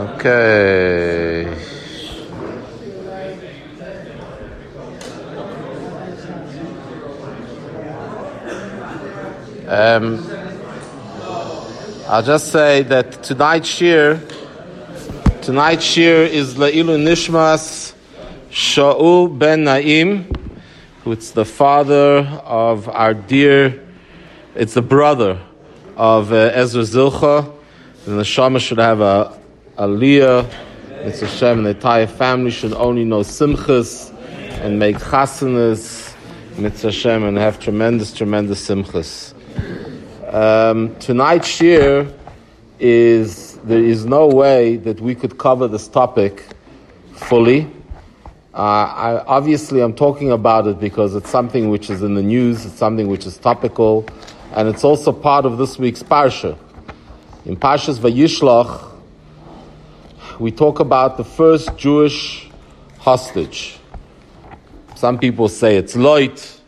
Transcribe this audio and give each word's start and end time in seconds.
Okay. 0.00 1.44
Um, 9.68 10.26
I'll 12.08 12.22
just 12.22 12.50
say 12.50 12.82
that 12.84 13.22
tonight's 13.22 13.68
shir, 13.68 14.22
tonight's 15.42 15.84
shir 15.84 16.22
is 16.22 16.54
La'ilu 16.54 16.96
Nishmas 16.96 17.92
Shaul 18.50 19.38
ben 19.38 19.64
Naim, 19.64 20.32
who's 21.04 21.32
the 21.32 21.44
father 21.44 22.20
of 22.46 22.88
our 22.88 23.12
dear, 23.12 23.86
it's 24.54 24.72
the 24.72 24.80
brother 24.80 25.38
of 25.94 26.32
uh, 26.32 26.36
Ezra 26.54 26.84
Zilcha. 26.84 27.54
And 28.06 28.18
the 28.18 28.22
neshama 28.22 28.58
should 28.60 28.78
have 28.78 29.02
a 29.02 29.39
aliyah. 29.80 30.46
It's 31.06 31.20
Hashem, 31.20 31.58
and 31.58 31.66
the 31.66 31.70
entire 31.70 32.06
family 32.06 32.50
should 32.50 32.74
only 32.74 33.02
know 33.02 33.20
simchas 33.20 34.14
and 34.60 34.78
make 34.78 34.96
chasanas, 34.96 36.14
Mitzvah 36.58 36.88
Hashem, 36.88 37.24
and 37.24 37.38
have 37.38 37.58
tremendous, 37.58 38.12
tremendous 38.12 38.68
simchas. 38.68 39.32
Um, 40.30 40.94
tonight's 40.96 41.48
shir 41.48 42.12
is 42.78 43.56
there 43.64 43.82
is 43.82 44.04
no 44.04 44.26
way 44.26 44.76
that 44.76 45.00
we 45.00 45.14
could 45.14 45.38
cover 45.38 45.66
this 45.66 45.88
topic 45.88 46.44
fully. 47.14 47.66
Uh, 48.52 48.58
I, 48.58 49.24
obviously, 49.24 49.80
I'm 49.80 49.94
talking 49.94 50.30
about 50.30 50.66
it 50.66 50.78
because 50.78 51.14
it's 51.14 51.30
something 51.30 51.70
which 51.70 51.88
is 51.88 52.02
in 52.02 52.12
the 52.14 52.22
news, 52.22 52.66
it's 52.66 52.74
something 52.74 53.08
which 53.08 53.24
is 53.24 53.38
topical, 53.38 54.06
and 54.52 54.68
it's 54.68 54.84
also 54.84 55.10
part 55.10 55.46
of 55.46 55.56
this 55.56 55.78
week's 55.78 56.02
parsha. 56.02 56.58
In 57.46 57.56
Parshas 57.56 57.98
Vayishlach, 57.98 58.89
we 60.40 60.50
talk 60.50 60.80
about 60.80 61.18
the 61.18 61.24
first 61.24 61.76
Jewish 61.76 62.48
hostage. 62.98 63.78
Some 64.96 65.18
people 65.18 65.48
say 65.48 65.76
it's 65.76 65.94
Loit, 65.94 66.60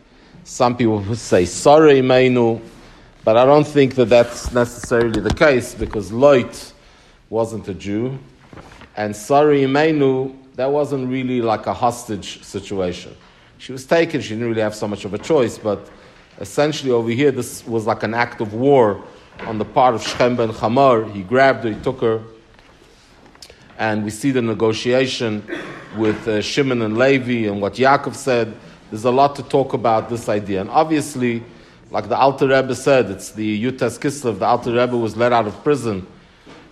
some 0.43 0.77
people 0.77 1.15
say 1.15 1.45
Sorry 1.45 2.01
Meinu. 2.01 2.61
But 3.23 3.37
I 3.37 3.45
don't 3.45 3.65
think 3.65 3.95
that 3.95 4.09
that's 4.09 4.51
necessarily 4.51 5.21
the 5.21 5.33
case 5.33 5.73
because 5.73 6.11
Loit 6.11 6.73
wasn't 7.29 7.67
a 7.67 7.73
Jew, 7.73 8.19
and 8.95 9.15
Sari 9.15 9.61
Imenu, 9.61 10.35
that 10.55 10.69
wasn't 10.69 11.09
really 11.09 11.41
like 11.41 11.65
a 11.65 11.73
hostage 11.73 12.43
situation. 12.43 13.15
She 13.57 13.71
was 13.71 13.85
taken, 13.85 14.21
she 14.21 14.35
didn't 14.35 14.49
really 14.49 14.61
have 14.61 14.75
so 14.75 14.87
much 14.87 15.05
of 15.05 15.13
a 15.13 15.17
choice, 15.17 15.57
but 15.57 15.89
essentially 16.39 16.91
over 16.91 17.09
here, 17.09 17.31
this 17.31 17.65
was 17.65 17.87
like 17.87 18.03
an 18.03 18.13
act 18.13 18.41
of 18.41 18.53
war 18.53 19.01
on 19.47 19.57
the 19.57 19.65
part 19.65 19.95
of 19.95 20.03
Shechem 20.03 20.35
ben 20.35 20.49
Hamor. 20.49 21.05
He 21.09 21.23
grabbed 21.23 21.63
her, 21.63 21.71
he 21.71 21.79
took 21.79 22.01
her, 22.01 22.21
and 23.77 24.03
we 24.03 24.09
see 24.09 24.31
the 24.31 24.41
negotiation 24.41 25.43
with 25.97 26.27
uh, 26.27 26.41
Shimon 26.41 26.81
and 26.81 26.97
Levi 26.97 27.49
and 27.49 27.61
what 27.61 27.73
Yaakov 27.73 28.15
said. 28.15 28.55
There's 28.89 29.05
a 29.05 29.11
lot 29.11 29.35
to 29.37 29.43
talk 29.43 29.73
about 29.73 30.09
this 30.09 30.29
idea. 30.29 30.61
And 30.61 30.69
obviously, 30.69 31.43
like 31.89 32.09
the 32.09 32.17
Alter 32.17 32.47
Rebbe 32.47 32.75
said, 32.75 33.09
it's 33.09 33.31
the 33.31 33.63
Yud 33.63 33.77
Tes 33.77 33.97
Kislev. 33.97 34.39
The 34.39 34.45
Alter 34.45 34.71
Rebbe 34.71 34.97
was 34.97 35.15
let 35.15 35.33
out 35.33 35.47
of 35.47 35.63
prison 35.63 36.07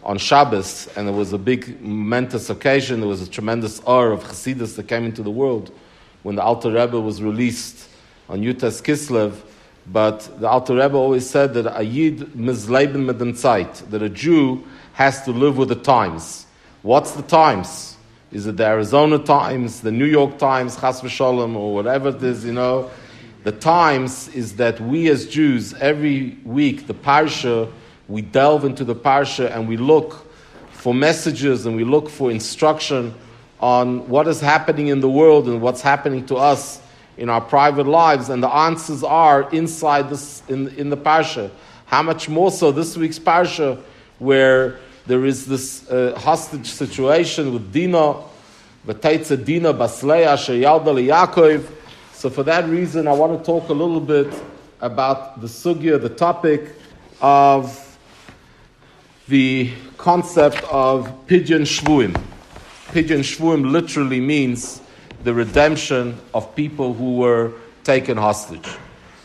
on 0.03 0.17
Shabbos, 0.17 0.89
and 0.95 1.07
it 1.07 1.11
was 1.11 1.31
a 1.33 1.37
big 1.37 1.79
momentous 1.81 2.49
occasion. 2.49 2.99
There 2.99 3.09
was 3.09 3.21
a 3.21 3.29
tremendous 3.29 3.81
awe 3.85 4.11
of 4.11 4.23
Hasidus 4.23 4.75
that 4.75 4.87
came 4.87 5.05
into 5.05 5.21
the 5.21 5.31
world 5.31 5.71
when 6.23 6.35
the 6.35 6.43
Alter 6.43 6.71
Rebbe 6.71 6.99
was 6.99 7.21
released 7.21 7.87
on 8.29 8.41
Yud 8.41 8.59
Tes 8.59 8.81
Kislev. 8.81 9.35
But 9.91 10.29
the 10.39 10.47
Alter 10.47 10.75
Rebbe 10.75 10.95
always 10.95 11.29
said 11.29 11.53
that 11.55 11.79
a 11.79 11.83
Yid 11.83 12.33
misleben 12.35 13.05
mit 13.05 13.17
dem 13.17 13.33
Zeit, 13.33 13.83
that 13.89 14.01
a 14.01 14.09
Jew 14.09 14.63
has 14.93 15.23
to 15.23 15.31
live 15.31 15.57
with 15.57 15.69
the 15.69 15.75
times. 15.75 16.45
What's 16.81 17.11
the 17.11 17.23
times? 17.23 17.97
Is 18.31 18.47
it 18.47 18.57
the 18.57 18.65
Arizona 18.65 19.19
Times, 19.19 19.81
the 19.81 19.91
New 19.91 20.05
York 20.05 20.37
Times, 20.37 20.75
Chas 20.75 21.01
v'sholem, 21.01 21.55
or 21.55 21.73
whatever 21.73 22.09
it 22.09 22.23
is, 22.23 22.45
you 22.45 22.53
know? 22.53 22.89
the 23.43 23.51
times 23.51 24.27
is 24.29 24.55
that 24.57 24.79
we 24.79 25.09
as 25.09 25.27
Jews, 25.27 25.73
every 25.75 26.37
week, 26.43 26.85
the 26.85 26.93
Parsha, 26.93 27.71
we 28.07 28.21
delve 28.21 28.65
into 28.65 28.83
the 28.83 28.93
Parsha 28.93 29.51
and 29.51 29.67
we 29.67 29.77
look 29.77 30.27
for 30.71 30.93
messages 30.93 31.65
and 31.65 31.75
we 31.75 31.83
look 31.83 32.09
for 32.09 32.29
instruction 32.29 33.13
on 33.59 34.07
what 34.07 34.27
is 34.27 34.41
happening 34.41 34.87
in 34.87 34.99
the 34.99 35.09
world 35.09 35.47
and 35.47 35.61
what's 35.61 35.81
happening 35.81 36.25
to 36.27 36.35
us 36.35 36.81
in 37.17 37.29
our 37.29 37.41
private 37.41 37.87
lives. 37.87 38.29
And 38.29 38.43
the 38.43 38.49
answers 38.49 39.03
are 39.03 39.49
inside 39.51 40.09
this, 40.09 40.43
in, 40.47 40.67
in 40.75 40.89
the 40.89 40.97
Parsha. 40.97 41.49
How 41.85 42.03
much 42.03 42.29
more 42.29 42.51
so 42.51 42.71
this 42.71 42.95
week's 42.95 43.19
Parsha, 43.19 43.81
where 44.19 44.79
there 45.07 45.25
is 45.25 45.45
this 45.45 45.89
uh, 45.89 46.17
hostage 46.17 46.67
situation 46.67 47.53
with 47.53 47.71
Dina, 47.71 48.15
V'teitza 48.87 49.43
Dina 49.43 49.73
Basleya 49.73 50.35
Sheyalda 50.35 50.93
Yaakov, 51.07 51.77
so 52.21 52.29
for 52.29 52.43
that 52.43 52.69
reason, 52.69 53.07
I 53.07 53.13
want 53.13 53.35
to 53.35 53.43
talk 53.43 53.69
a 53.69 53.73
little 53.73 53.99
bit 53.99 54.31
about 54.79 55.41
the 55.41 55.47
sugya, 55.47 55.99
the 55.99 56.07
topic 56.07 56.69
of 57.19 57.97
the 59.27 59.71
concept 59.97 60.63
of 60.65 61.07
pidyon 61.25 61.61
shvuim. 61.61 62.13
Pidyon 62.89 63.21
shvuim 63.21 63.71
literally 63.71 64.19
means 64.19 64.83
the 65.23 65.33
redemption 65.33 66.15
of 66.35 66.55
people 66.55 66.93
who 66.93 67.15
were 67.15 67.53
taken 67.83 68.17
hostage. 68.17 68.69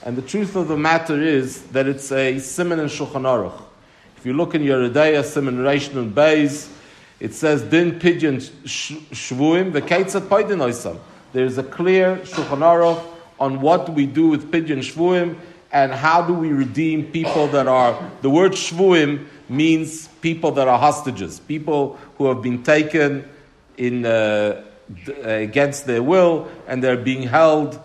And 0.03 0.17
the 0.17 0.23
truth 0.23 0.57
of 0.57 0.69
the 0.69 0.79
matter 0.79 1.21
is 1.21 1.65
that 1.73 1.87
it's 1.87 2.11
a 2.13 2.39
simon 2.39 2.81
and 2.81 2.89
shulchan 2.89 3.25
aruch. 3.25 3.61
If 4.17 4.27
you 4.27 4.33
look 4.33 4.55
in 4.55 4.63
De'ah, 4.63 5.25
simon 5.25 5.59
Reish 5.59 5.95
and 5.95 6.15
Beis, 6.15 6.71
it 7.19 7.35
says 7.35 7.63
din 7.63 7.99
pidyon 7.99 8.37
shvuim 8.65 9.73
v'keitzat 9.73 10.29
poidin 10.29 10.59
oisam 10.59 10.99
there's 11.37 11.59
a 11.59 11.63
clear 11.63 12.17
Shulchan 12.25 12.61
Aruch 12.61 13.05
on 13.39 13.61
what 13.61 13.91
we 13.91 14.07
do 14.07 14.29
with 14.29 14.51
pidyon 14.51 14.79
shvuim 14.79 15.37
and 15.71 15.93
how 15.93 16.23
do 16.23 16.33
we 16.33 16.49
redeem 16.49 17.13
people 17.13 17.47
that 17.49 17.67
are. 17.67 18.11
The 18.23 18.31
word 18.31 18.53
shvuim 18.53 19.27
means 19.49 20.09
people 20.23 20.53
that 20.53 20.67
are 20.67 20.79
hostages, 20.79 21.41
people 21.41 21.99
who 22.17 22.27
have 22.29 22.41
been 22.41 22.63
taken 22.63 23.29
in 23.77 24.07
uh, 24.07 24.65
against 25.25 25.87
their 25.87 26.03
will 26.03 26.49
and 26.67 26.83
they're 26.83 26.97
being 26.97 27.25
held 27.25 27.79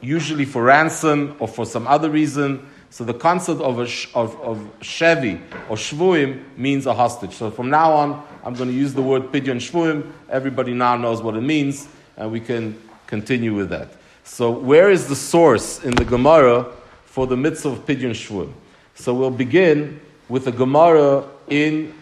usually 0.00 0.44
for 0.44 0.64
ransom 0.64 1.36
or 1.38 1.46
for 1.46 1.64
some 1.64 1.86
other 1.86 2.10
reason. 2.10 2.66
So 2.90 3.04
the 3.04 3.14
concept 3.14 3.60
of, 3.60 3.78
a, 3.78 3.82
of, 4.18 4.40
of 4.40 4.58
shevi 4.80 5.40
or 5.68 5.76
shvuim 5.76 6.42
means 6.56 6.86
a 6.86 6.94
hostage. 6.94 7.32
So 7.34 7.50
from 7.50 7.70
now 7.70 7.92
on, 7.92 8.26
I'm 8.44 8.54
going 8.54 8.68
to 8.68 8.74
use 8.74 8.94
the 8.94 9.02
word 9.02 9.30
pidyon 9.32 9.56
shvuim. 9.56 10.10
Everybody 10.28 10.74
now 10.74 10.96
knows 10.96 11.22
what 11.22 11.36
it 11.36 11.42
means 11.42 11.88
and 12.16 12.32
we 12.32 12.40
can 12.40 12.76
continue 13.06 13.54
with 13.54 13.70
that. 13.70 13.92
So, 14.24 14.50
where 14.50 14.90
is 14.90 15.08
the 15.08 15.16
source 15.16 15.82
in 15.82 15.94
the 15.94 16.04
Gemara 16.04 16.72
for 17.04 17.26
the 17.26 17.36
mitzvah 17.36 17.70
of 17.70 17.86
pidyon 17.86 18.10
shvuim? 18.10 18.52
So, 18.94 19.14
we'll 19.14 19.30
begin 19.30 20.00
with 20.28 20.44
the 20.44 20.52
Gemara 20.52 21.26
in 21.48 21.92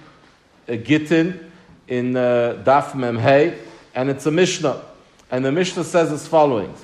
uh, 0.68 0.72
Gittin 0.72 1.50
in 1.86 2.16
uh, 2.16 2.62
Daf 2.64 2.92
Memhei, 2.92 3.56
and 3.94 4.10
it's 4.10 4.26
a 4.26 4.30
Mishnah. 4.30 4.82
And 5.30 5.44
the 5.44 5.52
Mishnah 5.52 5.84
says 5.84 6.12
as 6.12 6.28
following: 6.28 6.74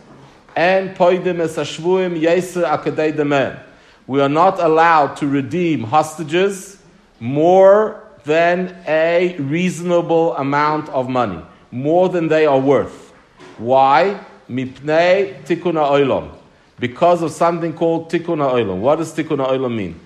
"And 0.56 0.96
poidim 0.96 1.40
es 1.40 1.56
hashvuim 1.56 2.18
yeser 2.18 2.64
akadei 2.64 3.12
demen." 3.12 3.60
We 4.06 4.20
are 4.20 4.28
not 4.28 4.60
allowed 4.60 5.16
to 5.16 5.26
redeem 5.26 5.84
hostages 5.84 6.78
more 7.20 8.02
than 8.24 8.76
a 8.86 9.36
reasonable 9.38 10.36
amount 10.36 10.88
of 10.90 11.08
money, 11.08 11.42
more 11.70 12.08
than 12.08 12.28
they 12.28 12.46
are 12.46 12.58
worth. 12.58 13.12
Why? 13.56 14.20
Mipnei 14.48 15.42
tikuna 15.44 15.86
ha'olam. 15.88 16.30
Because 16.78 17.22
of 17.22 17.30
something 17.30 17.72
called 17.72 18.10
tikuna 18.10 18.50
ha'olam. 18.50 18.80
What 18.80 18.96
does 18.96 19.14
tikuna 19.14 19.46
ha'olam 19.46 19.74
mean? 19.76 20.00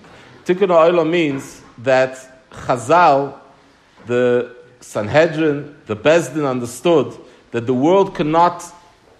Tikuna 0.45 0.69
ha'olam 0.69 1.09
means 1.09 1.61
that 1.79 2.49
Chazal, 2.51 3.37
the 4.05 4.55
Sanhedrin, 4.79 5.75
the 5.87 5.95
Bezdin 5.95 6.49
understood 6.49 7.17
that 7.51 7.65
the 7.65 7.73
world 7.73 8.15
cannot 8.15 8.63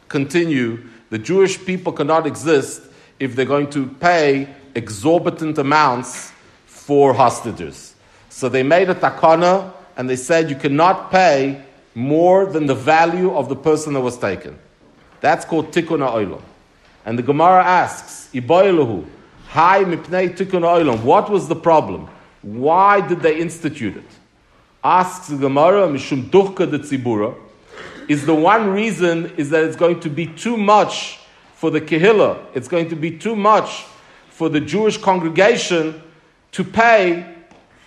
continue, 0.07 0.87
the 1.09 1.17
Jewish 1.17 1.63
people 1.65 1.91
cannot 1.91 2.25
exist 2.25 2.83
if 3.19 3.35
they're 3.35 3.45
going 3.45 3.69
to 3.71 3.87
pay 3.87 4.47
exorbitant 4.75 5.57
amounts 5.57 6.31
for 6.65 7.13
hostages. 7.13 7.95
So 8.29 8.49
they 8.49 8.63
made 8.63 8.89
a 8.89 8.95
takana 8.95 9.73
and 9.97 10.09
they 10.09 10.15
said 10.15 10.49
you 10.49 10.55
cannot 10.55 11.11
pay 11.11 11.63
more 11.95 12.45
than 12.45 12.65
the 12.65 12.75
value 12.75 13.35
of 13.35 13.49
the 13.49 13.55
person 13.55 13.93
that 13.93 14.01
was 14.01 14.17
taken. 14.17 14.57
That's 15.21 15.45
called 15.45 15.71
tikkun 15.71 15.99
ha'olam. 15.99 16.41
And 17.05 17.17
the 17.17 17.23
Gemara 17.23 17.63
asks, 17.63 18.29
Iboilahu, 18.33 19.05
Hi 19.49 19.83
mipnei 19.83 20.35
tikkun 20.35 20.61
ha'olam. 20.61 21.03
What 21.03 21.29
was 21.29 21.47
the 21.47 21.55
problem? 21.55 22.07
Why 22.41 23.05
did 23.05 23.21
they 23.21 23.39
institute 23.39 23.97
it? 23.97 24.05
Asks 24.83 25.27
the 25.27 25.37
Gemara, 25.37 25.87
Mishum 25.87 26.29
duchka 26.29 26.69
de 26.69 26.79
tzibura. 26.79 27.35
Is 28.07 28.25
the 28.25 28.33
one 28.33 28.69
reason 28.69 29.33
is 29.37 29.49
that 29.49 29.65
it's 29.65 29.75
going 29.75 29.99
to 29.99 30.09
be 30.09 30.25
too 30.25 30.55
much 30.55 31.19
for 31.55 31.69
the 31.69 31.81
kehillah. 31.81 32.39
It's 32.53 32.67
going 32.67 32.89
to 32.89 32.95
be 32.95 33.17
too 33.17 33.35
much 33.35 33.85
for 34.39 34.47
the 34.47 34.61
Jewish 34.61 34.95
congregation 34.95 36.01
to 36.53 36.63
pay 36.63 37.25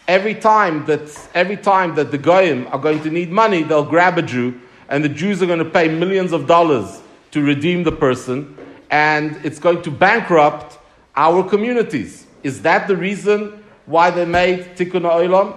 every 0.07 0.35
time 0.35 0.85
that 0.85 1.01
every 1.35 1.57
time 1.57 1.95
that 1.95 2.11
the 2.11 2.19
goyim 2.19 2.67
are 2.71 2.79
going 2.79 3.03
to 3.05 3.11
need 3.11 3.31
money, 3.31 3.63
they'll 3.63 3.87
grab 3.87 4.19
a 4.19 4.23
Jew, 4.23 4.61
and 4.91 5.03
the 5.03 5.09
Jews 5.09 5.43
are 5.43 5.47
going 5.47 5.61
to 5.61 5.71
pay 5.79 5.89
millions 5.89 6.31
of 6.31 6.47
dollars 6.47 7.01
to 7.31 7.43
redeem 7.43 7.85
the 7.85 7.91
person, 7.91 8.55
and 8.91 9.41
it's 9.47 9.59
going 9.59 9.81
to 9.81 9.91
bankrupt 9.91 10.79
our 11.17 11.43
communities. 11.43 12.27
Is 12.43 12.61
that 12.61 12.87
the 12.87 12.99
reason 12.99 13.65
why 13.87 14.11
they 14.11 14.27
made 14.27 14.77
Tikkun 14.77 15.09
Olam? 15.09 15.57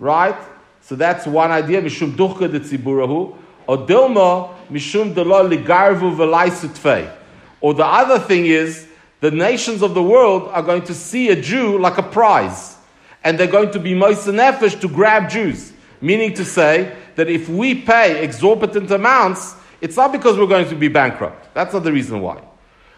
Right? 0.00 0.34
So 0.80 0.96
that's 0.96 1.24
one 1.24 1.52
idea. 1.52 1.80
Mishum 1.80 2.16
duchka 2.16 2.50
de 2.50 2.58
tziburahu. 2.58 3.36
Or 3.68 3.78
dilma 3.78 4.52
mishum 4.68 5.14
delo 5.14 5.48
ligarvu 5.48 6.16
v'laisutfei. 6.16 7.14
Or 7.60 7.74
the 7.74 7.86
other 7.86 8.18
thing 8.18 8.46
is, 8.46 8.88
the 9.22 9.30
nations 9.30 9.82
of 9.82 9.94
the 9.94 10.02
world 10.02 10.48
are 10.48 10.64
going 10.64 10.82
to 10.82 10.92
see 10.92 11.28
a 11.28 11.40
Jew 11.40 11.78
like 11.78 11.96
a 11.96 12.02
prize. 12.02 12.76
And 13.22 13.38
they're 13.38 13.46
going 13.46 13.70
to 13.70 13.78
be 13.78 13.92
moisen 13.94 14.34
nefesh 14.34 14.80
to 14.80 14.88
grab 14.88 15.30
Jews. 15.30 15.72
Meaning 16.00 16.34
to 16.34 16.44
say 16.44 16.96
that 17.14 17.28
if 17.28 17.48
we 17.48 17.76
pay 17.76 18.24
exorbitant 18.24 18.90
amounts, 18.90 19.54
it's 19.80 19.96
not 19.96 20.10
because 20.10 20.36
we're 20.36 20.48
going 20.48 20.68
to 20.70 20.74
be 20.74 20.88
bankrupt. 20.88 21.54
That's 21.54 21.72
not 21.72 21.84
the 21.84 21.92
reason 21.92 22.20
why. 22.20 22.42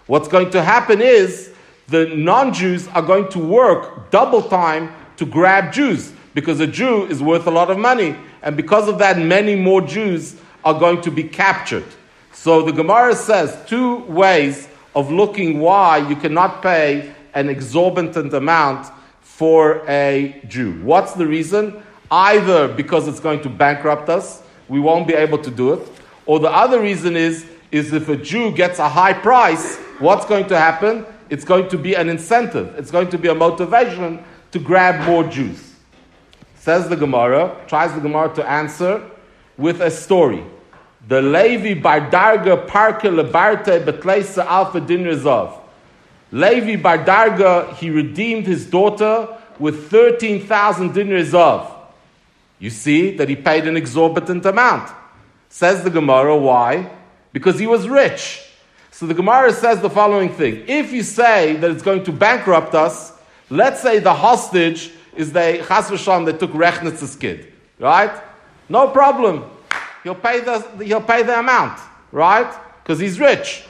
What's 0.07 0.27
going 0.27 0.51
to 0.53 0.63
happen 0.63 1.03
is 1.03 1.53
the 1.89 2.07
non 2.07 2.55
Jews 2.55 2.89
are 2.89 3.03
going 3.03 3.29
to 3.29 3.39
work 3.39 4.11
double 4.11 4.41
time 4.41 4.95
to 5.19 5.27
grab 5.27 5.75
Jews 5.75 6.15
because 6.33 6.59
a 6.59 6.67
Jew 6.67 7.05
is 7.05 7.23
worth 7.23 7.47
a 7.47 7.51
lot 7.51 7.71
of 7.71 7.79
money. 7.79 8.17
And 8.41 8.57
because 8.57 8.89
of 8.89 8.99
that, 9.01 9.19
many 9.19 9.57
more 9.57 9.83
Jews 9.83 10.37
are 10.65 10.79
going 10.81 11.03
to 11.03 11.11
be 11.11 11.25
captured. 11.25 11.85
So 12.33 12.63
the 12.63 12.73
Gemara 12.73 13.15
says 13.15 13.59
two 13.67 13.97
ways 14.05 14.69
of 14.95 15.11
looking 15.11 15.61
why 15.61 15.99
you 15.99 16.17
cannot 16.17 16.63
pay 16.63 17.13
an 17.35 17.49
exorbitant 17.49 18.33
amount 18.33 18.89
for 19.21 19.83
a 19.89 20.41
Jew. 20.49 20.81
What's 20.83 21.15
the 21.15 21.27
reason? 21.27 21.83
Either 22.11 22.69
because 22.69 23.09
it's 23.09 23.21
going 23.21 23.43
to 23.43 23.49
bankrupt 23.49 24.09
us, 24.09 24.43
we 24.69 24.79
won't 24.79 25.07
be 25.07 25.15
able 25.15 25.39
to 25.39 25.51
do 25.51 25.73
it, 25.73 25.89
or 26.27 26.39
the 26.39 26.51
other 26.51 26.81
reason 26.81 27.17
is 27.17 27.47
is 27.73 27.93
if 27.93 28.09
a 28.09 28.17
Jew 28.17 28.53
gets 28.53 28.79
a 28.79 28.89
high 28.89 29.13
price, 29.13 29.79
what's 29.99 30.25
going 30.27 30.47
to 30.47 30.57
happen? 30.57 31.05
It's 31.29 31.45
going 31.45 31.69
to 31.71 31.77
be 31.77 31.95
an 31.95 32.09
incentive. 32.09 32.73
It's 32.79 32.93
going 32.93 33.09
to 33.09 33.19
be 33.19 33.27
a 33.27 33.35
motivation 33.35 34.23
to 34.53 34.59
grab 34.61 35.05
more 35.05 35.25
Jews. 35.25 35.75
Says 36.55 36.89
the 36.89 36.95
Gemara, 36.97 37.61
tries 37.67 37.93
the 37.93 38.01
Gemara 38.01 38.33
to 38.37 38.49
answer 38.49 39.03
with 39.59 39.81
a 39.81 39.91
story. 39.91 40.45
The 41.07 41.21
Levi 41.21 41.81
Bardarga 41.81 42.67
Parke 42.67 43.03
Lebarte 43.03 43.85
Betleisa 43.85 44.45
Alpha 44.45 44.81
Din 44.81 45.05
Rezav. 45.05 45.59
Levi 46.33 46.83
Bardarga, 46.83 47.75
he 47.77 47.91
redeemed 47.91 48.47
his 48.47 48.67
daughter 48.67 49.29
with 49.59 49.91
13,000 49.91 50.93
din 50.93 51.09
rezav. 51.09 51.71
You 52.59 52.71
see 52.71 53.17
that 53.17 53.29
he 53.29 53.37
paid 53.37 53.67
an 53.67 53.77
exorbitant 53.77 54.45
amount. 54.45 54.91
Says 55.49 55.85
the 55.85 55.91
Gemara, 55.91 56.37
why? 56.37 56.91
Because 57.33 57.59
he 57.59 57.67
was 57.67 57.89
rich. 57.89 58.43
So 58.91 59.07
the 59.07 59.15
Gemara 59.15 59.53
says 59.53 59.81
the 59.81 59.91
following 59.91 60.29
thing. 60.31 60.65
If 60.67 60.93
you 60.93 61.03
say 61.03 61.57
that 61.57 61.71
it's 61.71 61.83
going 61.83 62.05
to 62.05 62.13
bankrupt 62.13 62.75
us, 62.75 63.13
let's 63.51 63.81
say 63.81 63.99
the 63.99 64.15
hostage 64.15 64.91
is 65.15 65.33
the 65.33 65.65
Chas 65.69 65.91
v'sham 65.91 66.25
that 66.27 66.41
took 66.41 66.51
Rechnitz's 66.53 67.15
kid, 67.15 67.53
right? 67.79 68.21
No 68.69 68.89
problem. 68.89 69.45
He'll 70.05 70.15
pay 70.15 70.41
the, 70.41 70.61
he'll 70.85 71.01
pay 71.01 71.23
the 71.23 71.39
amount, 71.39 71.81
right? 72.13 72.55
Because 72.83 73.01
he's 73.01 73.19
rich. 73.19 73.65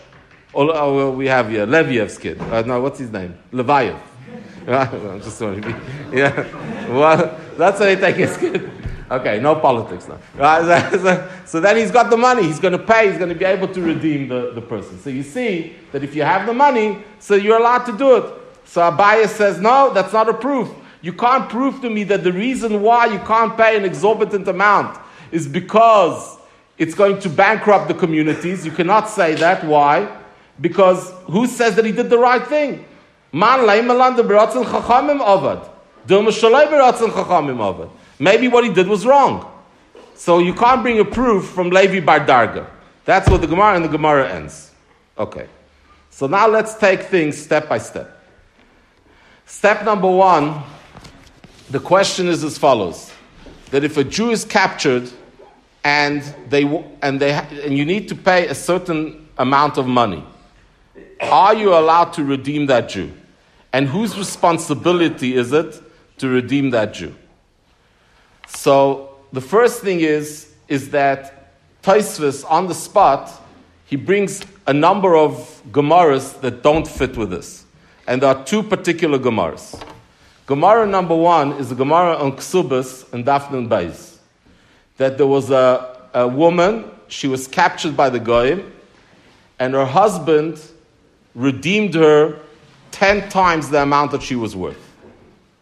Or, 0.53 0.77
or 0.77 1.11
we 1.13 1.27
have 1.27 1.49
here, 1.49 1.65
Leviev's 1.65 2.19
kid. 2.19 2.41
Uh, 2.41 2.63
no, 2.63 2.81
what's 2.81 2.99
his 2.99 3.11
name? 3.11 3.39
Leviev. 3.53 3.99
I'm 4.69 5.21
just 5.21 5.39
sorry. 5.39 5.63
Yeah. 6.13 6.31
Well, 6.89 7.41
that's 7.57 7.79
how 7.79 7.85
they 7.87 7.97
take 7.97 8.17
his 8.17 8.37
kid. 8.37 8.71
Okay, 9.11 9.41
no 9.41 9.57
politics 9.57 10.09
now. 10.09 10.19
Right? 10.35 10.91
So, 10.93 11.31
so, 11.45 11.61
then 11.61 11.77
he's 11.77 11.91
got 11.91 12.11
the 12.11 12.17
money. 12.17 12.45
He's 12.45 12.61
going 12.61 12.73
to 12.73 12.79
pay. 12.79 13.09
He's 13.09 13.19
going 13.19 13.31
to 13.31 13.35
be 13.35 13.45
able 13.45 13.69
to 13.69 13.83
redeem 13.83 14.29
the, 14.29 14.53
the 14.55 14.61
person. 14.61 14.99
So 15.01 15.11
you 15.11 15.23
see 15.23 15.75
that 15.93 16.03
if 16.03 16.15
you 16.15 16.23
have 16.23 16.47
the 16.47 16.55
money, 16.55 16.99
so 17.19 17.35
you're 17.35 17.59
allowed 17.59 17.85
to 17.87 17.97
do 17.97 18.17
it. 18.17 18.25
So 18.65 18.81
Abaye 18.81 19.29
says, 19.29 19.61
no, 19.61 19.93
that's 19.93 20.13
not 20.13 20.29
a 20.29 20.35
proof. 20.35 20.69
You 21.03 21.13
can't 21.13 21.49
prove 21.49 21.81
to 21.83 21.91
me 21.91 22.05
that 22.05 22.25
the 22.25 22.33
reason 22.33 22.81
why 22.81 23.07
you 23.07 23.19
can't 23.21 23.57
pay 23.57 23.77
an 23.77 23.85
exorbitant 23.85 24.49
amount 24.49 24.99
is 25.35 25.49
because 25.49 26.39
it's 26.79 26.95
going 26.95 27.19
to 27.21 27.29
bankrupt 27.29 27.89
the 27.89 27.95
communities. 27.95 28.65
You 28.65 28.71
cannot 28.71 29.09
say 29.09 29.35
that. 29.35 29.65
Why? 29.65 30.09
Because 30.61 31.11
who 31.25 31.49
says 31.49 31.75
that 31.75 31.85
he 31.85 31.91
did 31.91 32.09
the 32.09 32.19
right 32.19 32.47
thing? 32.47 32.87
Maybe 33.33 33.69
what 38.49 38.65
he 38.65 38.73
did 38.73 38.87
was 38.87 39.05
wrong. 39.05 39.51
So 40.15 40.39
you 40.39 40.55
can't 40.55 40.83
bring 40.83 41.01
a 41.01 41.05
proof 41.05 41.47
from 41.47 41.71
Levi 41.71 41.99
Bar 41.99 42.21
Darga. 42.21 42.71
That's 43.05 43.29
what 43.29 43.41
the 43.41 43.49
Gemara 43.49 43.75
and 43.75 43.85
the 43.85 43.89
Gemara 43.89 44.31
ends. 44.31 44.71
Okay. 45.19 45.49
So 46.11 46.29
now 46.29 46.47
let's 46.47 46.77
take 46.77 47.03
things 47.03 47.37
step 47.37 47.69
by 47.69 47.79
step. 47.79 48.23
Step 49.47 49.85
number 49.85 50.09
one, 50.09 50.63
the 51.71 51.81
question 51.81 52.29
is 52.29 52.45
as 52.45 52.57
follows: 52.57 53.13
that 53.73 53.83
if 53.83 53.97
a 53.97 54.05
Jew 54.05 54.31
is 54.31 54.45
captured 54.45 55.11
and 55.85 56.23
they 56.49 56.65
and 57.03 57.21
they 57.21 57.33
and 57.33 57.77
you 57.77 57.85
need 57.85 58.09
to 58.09 58.15
pay 58.15 58.49
a 58.49 58.55
certain 58.55 59.29
amount 59.37 59.77
of 59.77 59.87
money, 59.87 60.25
are 61.21 61.55
you 61.55 61.75
allowed 61.75 62.13
to 62.15 62.25
redeem 62.25 62.67
that 62.67 62.89
Jew? 62.89 63.13
And 63.73 63.87
whose 63.87 64.17
responsibility 64.17 65.37
is 65.37 65.53
it 65.53 65.81
to 66.19 66.29
redeem 66.29 66.71
that 66.71 66.95
Jew? 66.95 67.15
So 68.47 69.17
the 69.33 69.41
first 69.41 69.83
thing 69.83 70.01
is, 70.01 70.53
is 70.69 70.91
that 70.91 71.51
Taisvis 71.83 72.45
on 72.49 72.67
the 72.67 72.75
spot, 72.75 73.31
he 73.85 73.97
brings 73.97 74.43
a 74.67 74.73
number 74.73 75.17
of 75.17 75.63
Gemaras 75.71 76.41
that 76.41 76.63
don't 76.63 76.87
fit 76.87 77.17
with 77.17 77.31
this. 77.31 77.65
And 78.07 78.23
there 78.23 78.35
are 78.35 78.45
two 78.45 78.63
particular 78.63 79.19
Gemaras. 79.19 79.83
Gemara 80.47 80.87
number 80.87 81.15
one 81.15 81.53
is 81.53 81.71
the 81.71 81.75
Gemara 81.75 82.17
on 82.17 82.33
Ksubas 82.33 83.13
and 83.13 83.25
Daphne 83.25 83.67
Beis. 83.67 84.14
That 84.97 85.19
there 85.19 85.27
was 85.27 85.51
a, 85.51 86.09
a 86.15 86.29
woman, 86.29 86.91
she 87.09 87.29
was 87.29 87.47
captured 87.47 87.97
by 87.97 88.11
the 88.11 88.21
Goyim, 88.21 88.73
and 89.59 89.75
her 89.75 89.87
husband 89.87 90.61
redeemed 91.35 91.95
her 91.95 92.39
10 92.93 93.29
times 93.29 93.71
the 93.71 93.83
amount 93.83 94.13
that 94.13 94.23
she 94.23 94.37
was 94.37 94.55
worth. 94.55 94.79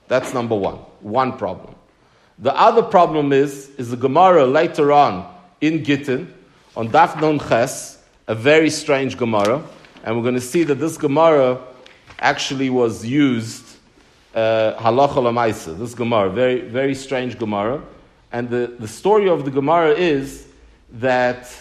That's 0.09 0.35
number 0.35 0.55
one. 0.55 0.77
One 1.01 1.39
problem. 1.39 1.75
The 2.39 2.55
other 2.55 2.83
problem 2.83 3.33
is, 3.33 3.71
is 3.79 3.91
the 3.91 3.97
Gemara 3.97 4.45
later 4.47 4.93
on 4.93 5.33
in 5.61 5.85
Gittin, 5.85 6.33
on 6.77 6.89
Daf 6.89 7.21
Non 7.21 7.39
Ches, 7.39 8.03
a 8.27 8.35
very 8.35 8.71
strange 8.71 9.17
Gemara, 9.17 9.63
and 10.05 10.17
we're 10.17 10.23
going 10.23 10.35
to 10.35 10.41
see 10.41 10.65
that 10.65 10.77
this 10.77 10.97
Gemara 10.97 11.61
actually 12.19 12.71
was 12.71 13.05
used 13.05 13.65
uh, 14.35 14.75
halacha 14.79 15.17
lamaisa. 15.17 15.79
This 15.79 15.95
Gemara, 15.95 16.31
very 16.31 16.61
very 16.61 16.95
strange 16.95 17.39
Gemara, 17.39 17.83
and 18.33 18.49
the, 18.49 18.75
the 18.79 18.89
story 18.89 19.29
of 19.29 19.45
the 19.45 19.51
Gemara 19.51 19.91
is 19.91 20.47
that 20.95 21.55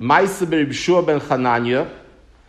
Maisa 0.00 0.44
B'Ribshua 0.44 1.06
ben 1.06 1.20
Chananya, 1.20 1.88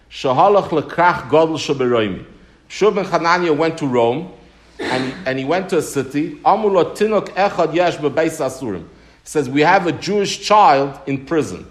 Shahalach 0.10 0.70
lekrach 0.70 1.30
godel 1.30 1.58
shaberoimi. 1.58 2.26
Shua 2.68 2.92
ben 2.92 3.06
Chananya 3.06 3.56
went 3.56 3.78
to 3.78 3.86
Rome, 3.86 4.32
and 4.80 5.14
and 5.28 5.38
he 5.38 5.46
went 5.46 5.70
to 5.70 5.78
a 5.78 5.82
city. 5.82 6.36
Amulot 6.38 6.98
tinok 6.98 7.30
echad 7.30 7.76
yesh 7.76 7.98
bebeis 7.98 8.40
asurim. 8.40 8.88
Says 9.24 9.48
we 9.48 9.62
have 9.62 9.86
a 9.86 9.92
Jewish 9.92 10.42
child 10.42 11.00
in 11.06 11.26
prison. 11.26 11.66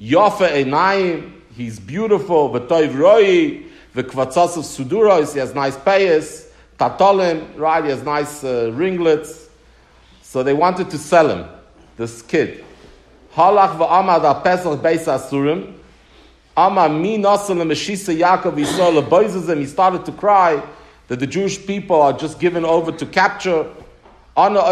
Yofa 0.00 0.48
enayim, 0.64 1.40
he's 1.54 1.78
beautiful. 1.78 2.50
V'toiv 2.50 2.98
roi, 2.98 3.64
v'kvatzas 3.94 4.56
of 4.56 4.64
suduros, 4.64 5.34
he 5.34 5.38
has 5.38 5.54
nice 5.54 5.76
payas. 5.76 6.49
Tatolim, 6.80 7.56
right? 7.58 7.84
He 7.84 7.90
has 7.90 8.02
nice 8.02 8.42
uh, 8.42 8.72
ringlets. 8.72 9.50
So 10.22 10.42
they 10.42 10.54
wanted 10.54 10.88
to 10.90 10.98
sell 10.98 11.28
him, 11.28 11.46
this 11.98 12.22
kid. 12.22 12.64
Halach 13.34 13.76
v'amad 13.76 14.24
al 14.24 14.40
Pesach 14.40 14.80
beis 14.80 15.06
asurim. 15.06 15.74
Ama 16.56 16.88
mi 16.88 17.18
nasan 17.18 17.58
lemeshisa 17.58 18.18
Yaakov 18.18 18.56
Yisrael 18.56 19.48
him. 19.48 19.58
He 19.58 19.66
started 19.66 20.06
to 20.06 20.12
cry 20.12 20.62
that 21.08 21.20
the 21.20 21.26
Jewish 21.26 21.66
people 21.66 22.00
are 22.00 22.14
just 22.14 22.40
given 22.40 22.64
over 22.64 22.92
to 22.92 23.04
capture. 23.04 23.66
And 24.36 24.54
the 24.56 24.62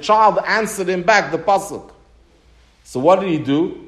child 0.00 0.38
answered 0.46 0.88
him 0.88 1.02
back, 1.02 1.32
the 1.32 1.38
pasuk. 1.38 1.90
So 2.84 3.00
what 3.00 3.18
did 3.20 3.30
he 3.30 3.38
do? 3.38 3.80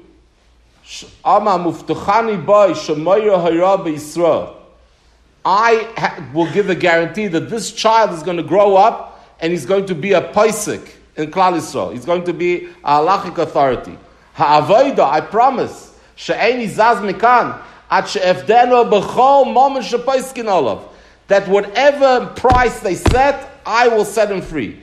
I 5.49 6.29
will 6.35 6.53
give 6.53 6.71
a 6.71 6.75
guarantee 6.75 7.29
that 7.29 7.49
this 7.49 7.71
child 7.71 8.11
is 8.11 8.25
going 8.25 8.37
to 8.37 8.43
grow 8.43 8.75
up 8.75 9.33
and 9.41 9.53
he's 9.53 9.65
going 9.65 9.87
to 9.87 9.95
be 9.95 10.13
a 10.13 10.21
paisik 10.33 10.91
in 11.15 11.31
Klal 11.31 11.53
Yisrael. 11.53 11.93
He's 11.93 12.05
going 12.05 12.25
to 12.25 12.33
be 12.33 12.67
a 12.83 12.99
halachic 12.99 13.39
authority. 13.39 13.97
Ha'avoida, 14.35 15.09
I 15.09 15.21
promise, 15.21 15.97
she'eni 16.17 16.67
zaz 16.67 17.01
mikan, 17.01 17.63
at 17.89 18.09
she'efdeno 18.09 18.91
b'chol 18.91 19.45
momen 19.47 19.85
she'paiskin 19.85 20.49
olav. 20.49 20.89
that 21.29 21.47
whatever 21.47 22.27
price 22.35 22.81
they 22.81 22.97
set, 22.97 23.61
I 23.65 23.87
will 23.87 24.05
set 24.05 24.33
him 24.33 24.43
free. 24.43 24.81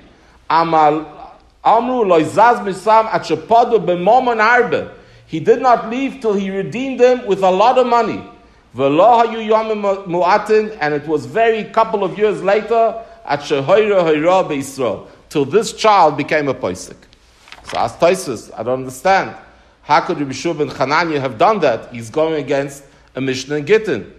Amru 0.50 1.04
He 5.26 5.40
did 5.42 5.62
not 5.62 5.90
leave 5.90 6.22
till 6.22 6.34
he 6.36 6.50
redeemed 6.52 7.00
them 7.02 7.26
with 7.26 7.44
a 7.44 7.52
lot 7.52 7.78
of 7.78 7.86
money. 7.88 8.30
And 8.76 9.00
it 10.94 11.08
was 11.08 11.26
very 11.26 11.64
couple 11.66 12.04
of 12.04 12.18
years 12.18 12.42
later 12.42 13.04
at 13.26 13.42
till 15.30 15.46
this 15.46 15.74
child 15.74 16.18
became 16.18 16.48
a 16.48 16.54
poisik. 16.54 16.98
So 17.66 17.78
as 17.78 17.94
Taisus, 17.94 18.52
I 18.58 18.64
don't 18.64 18.80
understand. 18.80 19.36
How 19.84 20.02
could 20.02 20.20
Rabbi 20.20 20.32
Shua 20.32 20.54
ben 20.54 20.70
Chananya 20.70 21.20
have 21.20 21.38
done 21.38 21.60
that? 21.60 21.94
He's 21.94 22.10
going 22.10 22.36
against 22.36 22.84
a 23.16 23.22
Mishnah 23.22 23.58
in 23.58 23.66
Gittin. 23.66 24.14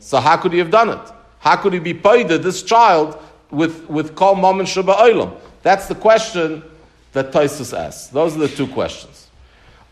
So 0.00 0.20
how 0.20 0.36
could 0.36 0.52
he 0.52 0.58
have 0.58 0.70
done 0.70 0.90
it? 0.90 1.12
How 1.38 1.56
could 1.56 1.72
he 1.72 1.78
be 1.78 1.94
poided, 1.94 2.42
this 2.42 2.62
child, 2.62 3.18
with, 3.50 3.88
with 3.88 4.14
Kol 4.14 4.34
Mom 4.36 4.60
and 4.60 4.68
Shabbat 4.68 4.96
Olam? 4.96 5.38
That's 5.62 5.86
the 5.86 5.94
question 5.94 6.62
that 7.12 7.32
Taisus 7.32 7.76
asks. 7.76 8.08
Those 8.08 8.36
are 8.36 8.40
the 8.40 8.48
two 8.48 8.66
questions. 8.66 9.19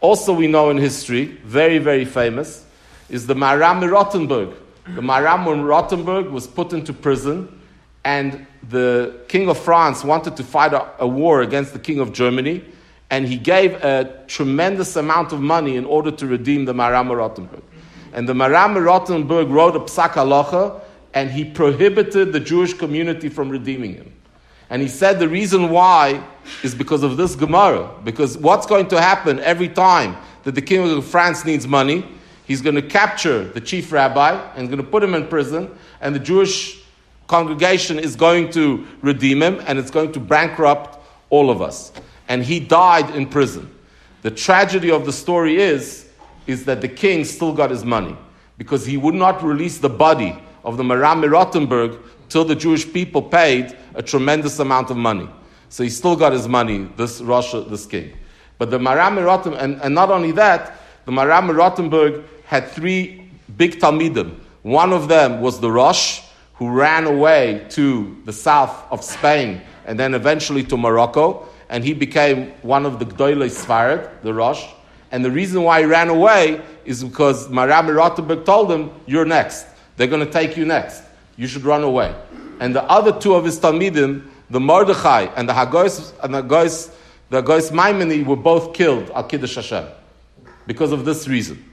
Also, 0.00 0.32
we 0.32 0.46
know 0.46 0.70
in 0.70 0.76
history, 0.76 1.24
very, 1.44 1.78
very 1.78 2.04
famous, 2.04 2.64
is 3.08 3.26
the 3.26 3.34
Maharam 3.34 3.88
Rothenburg. 3.90 4.54
The 4.86 5.00
Maharam 5.00 5.64
Rothenburg 5.64 6.30
was 6.30 6.46
put 6.46 6.72
into 6.72 6.92
prison 6.92 7.58
and 8.04 8.46
the 8.70 9.20
king 9.28 9.48
of 9.48 9.58
France 9.58 10.04
wanted 10.04 10.36
to 10.36 10.44
fight 10.44 10.72
a, 10.72 10.88
a, 11.00 11.06
war 11.06 11.42
against 11.42 11.72
the 11.72 11.78
king 11.78 12.00
of 12.00 12.12
Germany, 12.12 12.64
and 13.10 13.26
he 13.26 13.36
gave 13.36 13.72
a 13.84 14.24
tremendous 14.26 14.96
amount 14.96 15.32
of 15.32 15.40
money 15.40 15.76
in 15.76 15.84
order 15.84 16.10
to 16.10 16.26
redeem 16.26 16.64
the 16.64 16.72
Maharam 16.72 17.14
Rothenburg. 17.14 17.62
And 18.12 18.28
the 18.28 18.32
Maharam 18.32 18.82
Rothenburg 18.82 19.48
wrote 19.48 19.76
a 19.76 19.80
psak 19.80 20.12
halacha, 20.12 20.80
and 21.14 21.30
he 21.30 21.44
prohibited 21.44 22.32
the 22.32 22.40
Jewish 22.40 22.74
community 22.74 23.28
from 23.28 23.48
redeeming 23.48 23.94
him. 23.94 24.12
And 24.70 24.82
he 24.82 24.88
said 24.88 25.18
the 25.18 25.28
reason 25.28 25.70
why 25.70 26.22
is 26.62 26.74
because 26.74 27.02
of 27.02 27.16
this 27.16 27.34
Gemara. 27.34 27.90
Because 28.04 28.36
what's 28.36 28.66
going 28.66 28.88
to 28.88 29.00
happen 29.00 29.40
every 29.40 29.68
time 29.68 30.16
that 30.44 30.54
the 30.54 30.62
king 30.62 30.90
of 30.90 31.04
France 31.04 31.44
needs 31.44 31.66
money? 31.66 32.04
He's 32.46 32.60
going 32.62 32.76
to 32.76 32.82
capture 32.82 33.44
the 33.44 33.60
chief 33.60 33.92
rabbi 33.92 34.32
and 34.56 34.68
going 34.68 34.82
to 34.82 34.88
put 34.88 35.02
him 35.02 35.14
in 35.14 35.26
prison, 35.28 35.70
and 36.00 36.14
the 36.14 36.18
Jewish 36.18 36.78
congregation 37.28 37.98
is 37.98 38.16
going 38.16 38.50
to 38.50 38.86
redeem 39.02 39.42
him 39.42 39.62
and 39.66 39.78
it's 39.78 39.90
going 39.90 40.10
to 40.12 40.20
bankrupt 40.20 40.98
all 41.30 41.50
of 41.50 41.62
us. 41.62 41.92
And 42.26 42.42
he 42.42 42.58
died 42.58 43.14
in 43.14 43.26
prison. 43.26 43.70
The 44.22 44.30
tragedy 44.30 44.90
of 44.90 45.06
the 45.06 45.12
story 45.12 45.60
is, 45.60 46.08
is 46.46 46.64
that 46.64 46.80
the 46.80 46.88
king 46.88 47.24
still 47.24 47.52
got 47.52 47.70
his 47.70 47.84
money 47.84 48.16
because 48.56 48.84
he 48.84 48.96
would 48.96 49.14
not 49.14 49.42
release 49.42 49.78
the 49.78 49.90
body 49.90 50.36
of 50.64 50.76
the 50.76 50.82
Maharam 50.82 51.30
Rothenburg 51.30 51.98
till 52.28 52.44
the 52.44 52.54
Jewish 52.54 52.90
people 52.92 53.22
paid 53.22 53.76
a 53.94 54.02
tremendous 54.02 54.58
amount 54.58 54.90
of 54.90 54.96
money. 54.96 55.28
So 55.68 55.82
he 55.82 55.90
still 55.90 56.16
got 56.16 56.32
his 56.32 56.48
money, 56.48 56.88
this 56.96 57.20
Russia, 57.20 57.60
this 57.60 57.86
king. 57.86 58.12
But 58.58 58.70
the 58.70 58.78
Maharam 58.78 59.22
Rothenburg, 59.24 59.62
and, 59.62 59.80
and 59.82 59.94
not 59.94 60.10
only 60.10 60.32
that, 60.32 60.78
the 61.04 61.12
Maharam 61.12 61.54
Rothenburg 61.54 62.24
had 62.44 62.68
three 62.68 63.30
big 63.56 63.78
Talmidim. 63.78 64.38
One 64.62 64.92
of 64.92 65.08
them 65.08 65.40
was 65.40 65.60
the 65.60 65.70
Rosh, 65.70 66.22
who 66.54 66.70
ran 66.70 67.06
away 67.06 67.66
to 67.70 68.16
the 68.24 68.32
south 68.32 68.84
of 68.90 69.04
Spain 69.04 69.60
and 69.86 69.98
then 69.98 70.12
eventually 70.12 70.64
to 70.64 70.76
Morocco, 70.76 71.48
and 71.70 71.84
he 71.84 71.94
became 71.94 72.50
one 72.62 72.84
of 72.84 72.98
the 72.98 73.04
Gdoile 73.06 73.48
Sfarad, 73.48 74.22
the 74.22 74.34
Rosh. 74.34 74.64
And 75.10 75.24
the 75.24 75.30
reason 75.30 75.62
why 75.62 75.80
he 75.80 75.86
ran 75.86 76.08
away 76.08 76.60
is 76.84 77.02
because 77.04 77.48
Maharam 77.48 77.94
Rothenburg 77.94 78.44
told 78.44 78.70
him, 78.70 78.90
You're 79.06 79.24
next. 79.24 79.66
They're 79.96 80.06
going 80.06 80.24
to 80.24 80.30
take 80.30 80.56
you 80.56 80.64
next. 80.64 81.02
You 81.38 81.46
should 81.46 81.62
run 81.62 81.84
away. 81.84 82.14
And 82.60 82.74
the 82.74 82.82
other 82.82 83.18
two 83.18 83.34
of 83.34 83.44
his 83.44 83.58
Talmidim, 83.58 84.28
the 84.50 84.60
Mordechai 84.60 85.28
and 85.36 85.48
the 85.48 85.52
Hagois, 85.54 86.12
and 86.22 86.34
the 86.34 86.42
Hagois, 86.42 86.92
the 87.30 87.40
Hagois 87.40 87.70
Maimoni, 87.70 88.26
were 88.26 88.36
both 88.36 88.74
killed 88.74 89.08
al 89.10 89.22
Kiddush 89.22 89.54
Hashem 89.54 89.86
because 90.66 90.90
of 90.90 91.04
this 91.04 91.28
reason. 91.28 91.64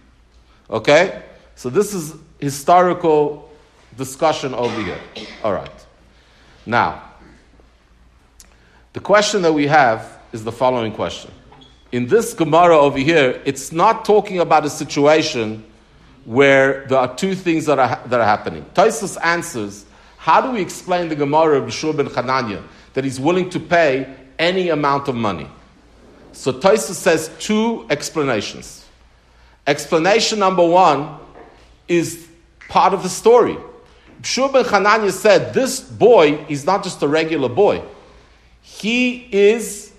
Okay? 0.69 1.23
So 1.55 1.69
this 1.69 1.93
is 1.93 2.13
historical 2.39 3.51
discussion 3.97 4.53
over 4.53 4.81
here. 4.81 4.99
All 5.43 5.53
right. 5.53 5.85
Now, 6.65 7.01
the 8.93 8.99
question 8.99 9.41
that 9.41 9.53
we 9.53 9.65
have 9.67 10.19
is 10.31 10.43
the 10.43 10.51
following 10.51 10.91
question. 10.91 11.31
In 11.91 12.07
this 12.07 12.33
Gemara 12.33 12.77
over 12.77 12.99
here, 12.99 13.41
it's 13.45 13.71
not 13.71 14.05
talking 14.05 14.39
about 14.39 14.65
a 14.65 14.69
situation 14.69 15.63
where 16.25 16.85
there 16.87 16.97
are 16.97 17.15
two 17.15 17.35
things 17.35 17.65
that 17.67 17.79
are, 17.79 18.01
that 18.07 18.19
are 18.19 18.25
happening. 18.25 18.65
Taisus 18.73 19.17
answers, 19.23 19.85
how 20.17 20.41
do 20.41 20.51
we 20.51 20.61
explain 20.61 21.07
the 21.07 21.15
Gemara 21.15 21.61
of 21.61 21.65
Yeshua 21.65 21.95
ben 21.95 22.07
Chananya 22.07 22.63
that 22.93 23.03
he's 23.03 23.19
willing 23.19 23.49
to 23.51 23.59
pay 23.59 24.13
any 24.39 24.69
amount 24.69 25.07
of 25.07 25.15
money? 25.15 25.47
So 26.31 26.51
Taisus 26.51 26.95
says 26.95 27.29
two 27.39 27.85
explanations. 27.89 28.85
Explanation 29.67 30.39
number 30.39 30.65
one 30.65 31.17
is 31.87 32.27
part 32.67 32.93
of 32.93 33.03
the 33.03 33.09
story. 33.09 33.57
Shua 34.23 34.51
ben 34.51 34.63
Chananya 34.63 35.11
said, 35.11 35.53
This 35.53 35.79
boy 35.79 36.43
is 36.49 36.65
not 36.65 36.83
just 36.83 37.03
a 37.03 37.07
regular 37.07 37.49
boy. 37.49 37.83
He 38.63 39.27
is 39.31 39.93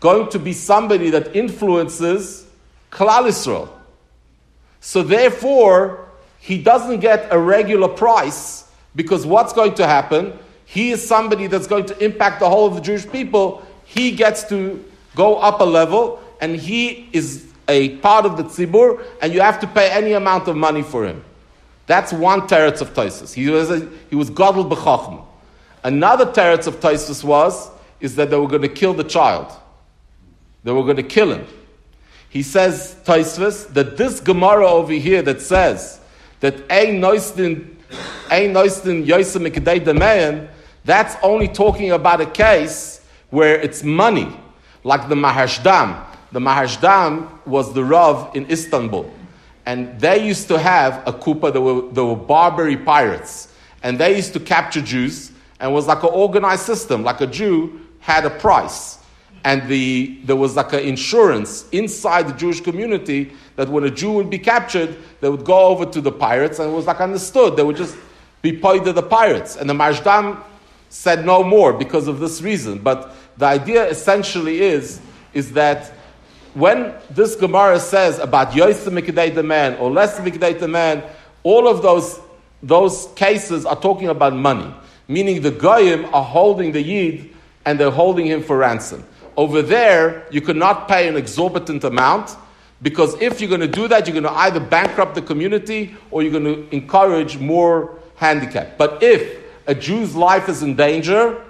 going 0.00 0.28
to 0.30 0.38
be 0.38 0.52
somebody 0.52 1.08
that 1.10 1.34
influences 1.34 2.46
Klal 2.90 3.26
Yisrael. 3.26 3.70
So 4.80 5.02
therefore, 5.02 6.08
he 6.38 6.62
doesn't 6.62 7.00
get 7.00 7.28
a 7.30 7.38
regular 7.38 7.88
price 7.88 8.64
because 8.96 9.26
what's 9.26 9.52
going 9.52 9.74
to 9.74 9.86
happen? 9.86 10.38
He 10.64 10.90
is 10.90 11.06
somebody 11.06 11.46
that's 11.46 11.66
going 11.66 11.86
to 11.86 12.04
impact 12.04 12.40
the 12.40 12.48
whole 12.48 12.66
of 12.66 12.74
the 12.74 12.80
Jewish 12.80 13.08
people. 13.08 13.66
He 13.84 14.12
gets 14.12 14.44
to 14.48 14.84
go 15.14 15.36
up 15.36 15.60
a 15.60 15.64
level 15.64 16.22
and 16.40 16.56
he 16.56 17.08
is 17.12 17.46
a 17.68 17.96
part 17.98 18.24
of 18.24 18.36
the 18.36 18.44
tzibur 18.44 19.04
and 19.20 19.32
you 19.32 19.40
have 19.40 19.60
to 19.60 19.66
pay 19.66 19.90
any 19.90 20.12
amount 20.12 20.48
of 20.48 20.56
money 20.56 20.82
for 20.82 21.04
him. 21.04 21.24
That's 21.86 22.12
one 22.12 22.42
teretz 22.42 22.80
of 22.80 22.94
Taisus. 22.94 23.34
He 23.34 23.48
was, 23.48 23.70
a, 23.70 23.88
he 24.08 24.16
was 24.16 24.30
godel 24.30 24.70
b'chachma. 24.70 25.24
Another 25.82 26.26
teretz 26.26 26.66
of 26.66 26.80
Taisus 26.80 27.24
was, 27.24 27.70
is 28.00 28.16
that 28.16 28.30
they 28.30 28.36
were 28.36 28.48
going 28.48 28.62
to 28.62 28.68
kill 28.68 28.94
the 28.94 29.04
child. 29.04 29.50
They 30.64 30.72
were 30.72 30.84
going 30.84 30.96
to 30.96 31.02
kill 31.02 31.32
him. 31.32 31.46
He 32.30 32.44
says, 32.44 32.96
Taisus, 33.04 33.72
that 33.74 33.96
this 33.96 34.20
Gemara 34.20 34.66
over 34.66 34.92
here 34.92 35.20
that 35.22 35.40
says 35.40 36.00
that 36.38 36.54
ein 36.70 37.00
noistin, 37.00 37.74
ein 38.30 38.54
yosem 38.54 39.04
demeyan, 39.50 40.48
that's 40.84 41.16
only 41.22 41.48
talking 41.48 41.90
about 41.90 42.20
a 42.20 42.26
case 42.26 43.04
where 43.30 43.60
it's 43.60 43.82
money, 43.82 44.28
like 44.84 45.08
the 45.08 45.16
Maharshdam. 45.16 46.06
The 46.32 46.38
Maharshdam 46.38 47.28
was 47.46 47.74
the 47.74 47.84
Rav 47.84 48.34
in 48.36 48.48
Istanbul. 48.48 49.12
And 49.66 50.00
they 50.00 50.24
used 50.24 50.46
to 50.48 50.58
have 50.58 51.02
a 51.06 51.12
kupa 51.12 51.52
that 51.52 51.60
were, 51.60 51.82
that 51.92 52.04
were 52.04 52.16
Barbary 52.16 52.76
pirates, 52.76 53.52
and 53.82 53.98
they 53.98 54.14
used 54.14 54.32
to 54.34 54.40
capture 54.40 54.80
Jews, 54.80 55.32
and 55.58 55.74
was 55.74 55.88
like 55.88 56.02
an 56.04 56.10
organized 56.12 56.62
system, 56.62 57.02
like 57.02 57.20
a 57.20 57.26
Jew 57.26 57.80
had 57.98 58.24
a 58.24 58.30
price, 58.30 58.98
and 59.44 59.66
the, 59.68 60.18
there 60.24 60.36
was 60.36 60.56
like 60.56 60.72
an 60.72 60.80
insurance 60.80 61.68
inside 61.70 62.28
the 62.28 62.34
Jewish 62.34 62.60
community 62.60 63.32
that 63.56 63.68
when 63.68 63.84
a 63.84 63.90
Jew 63.90 64.12
would 64.12 64.30
be 64.30 64.38
captured, 64.38 64.96
they 65.20 65.28
would 65.28 65.44
go 65.44 65.66
over 65.66 65.86
to 65.86 66.00
the 66.00 66.12
pirates, 66.12 66.58
and 66.58 66.70
it 66.70 66.74
was 66.74 66.86
like 66.86 67.00
understood, 67.00 67.56
they 67.56 67.62
would 67.62 67.76
just 67.76 67.96
be 68.42 68.52
paid 68.52 68.84
to 68.84 68.92
the 68.92 69.02
pirates, 69.02 69.56
and 69.56 69.68
the 69.68 69.74
Maharshdam 69.74 70.42
said 70.88 71.24
no 71.24 71.42
more 71.42 71.72
because 71.72 72.08
of 72.08 72.18
this 72.20 72.42
reason, 72.42 72.78
but 72.78 73.14
the 73.38 73.46
idea 73.46 73.88
essentially 73.88 74.60
is, 74.60 75.00
is 75.32 75.52
that 75.52 75.92
when 76.54 76.92
this 77.10 77.36
Gemara 77.36 77.78
says 77.78 78.18
about 78.18 78.54
Yosef 78.54 78.92
Mikdei 78.92 79.34
the 79.34 79.42
man 79.42 79.76
or 79.76 79.90
less 79.90 80.18
Mikdei 80.18 80.58
the 80.58 80.66
man, 80.66 81.02
all 81.44 81.68
of 81.68 81.80
those, 81.80 82.20
those 82.62 83.08
cases 83.14 83.64
are 83.64 83.80
talking 83.80 84.08
about 84.08 84.34
money, 84.34 84.74
meaning 85.06 85.42
the 85.42 85.50
Goyim 85.50 86.06
are 86.12 86.24
holding 86.24 86.72
the 86.72 86.82
Yid 86.82 87.30
and 87.64 87.78
they're 87.78 87.90
holding 87.90 88.26
him 88.26 88.42
for 88.42 88.58
ransom. 88.58 89.04
Over 89.40 89.62
there, 89.62 90.26
you 90.30 90.42
cannot 90.42 90.86
pay 90.86 91.08
an 91.08 91.16
exorbitant 91.16 91.82
amount 91.84 92.36
because 92.82 93.18
if 93.22 93.40
you're 93.40 93.48
going 93.48 93.62
to 93.62 93.66
do 93.66 93.88
that, 93.88 94.06
you're 94.06 94.12
going 94.12 94.30
to 94.30 94.38
either 94.40 94.60
bankrupt 94.60 95.14
the 95.14 95.22
community 95.22 95.96
or 96.10 96.22
you're 96.22 96.38
going 96.38 96.44
to 96.44 96.76
encourage 96.76 97.38
more 97.38 97.98
handicap. 98.16 98.76
But 98.76 99.02
if 99.02 99.38
a 99.66 99.74
Jew's 99.74 100.14
life 100.14 100.50
is 100.50 100.62
in 100.62 100.76
danger, 100.76 101.42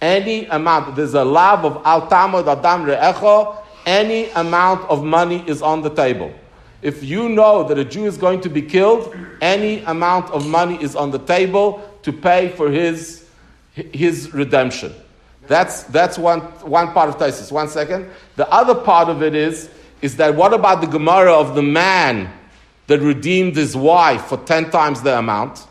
any 0.00 0.46
amount, 0.46 0.96
there's 0.96 1.14
a 1.14 1.24
love 1.24 1.64
of 1.64 1.80
al 1.86 2.08
tamod 2.08 2.48
adam 2.48 2.84
re'echo, 2.84 3.62
any 3.86 4.28
amount 4.30 4.82
of 4.90 5.04
money 5.04 5.44
is 5.46 5.62
on 5.62 5.82
the 5.82 5.90
table. 5.90 6.34
If 6.82 7.04
you 7.04 7.28
know 7.28 7.62
that 7.68 7.78
a 7.78 7.84
Jew 7.84 8.06
is 8.06 8.18
going 8.18 8.40
to 8.40 8.48
be 8.48 8.62
killed, 8.62 9.14
any 9.40 9.84
amount 9.84 10.32
of 10.32 10.48
money 10.48 10.82
is 10.82 10.96
on 10.96 11.12
the 11.12 11.20
table 11.20 11.88
to 12.02 12.12
pay 12.12 12.48
for 12.48 12.72
his, 12.72 13.24
his 13.70 14.34
redemption. 14.34 14.92
That's, 15.48 15.84
that's 15.84 16.18
one, 16.18 16.40
one 16.40 16.92
part 16.92 17.08
of 17.08 17.18
Taisus. 17.18 17.52
One 17.52 17.68
second. 17.68 18.10
The 18.36 18.48
other 18.50 18.74
part 18.74 19.08
of 19.08 19.22
it 19.22 19.34
is, 19.34 19.70
is 20.02 20.16
that 20.16 20.34
what 20.34 20.52
about 20.52 20.80
the 20.80 20.86
Gemara 20.86 21.32
of 21.32 21.54
the 21.54 21.62
man 21.62 22.32
that 22.86 23.00
redeemed 23.00 23.56
his 23.56 23.76
wife 23.76 24.26
for 24.26 24.36
10 24.38 24.70
times 24.70 25.02
the 25.02 25.18
amount. 25.18 25.66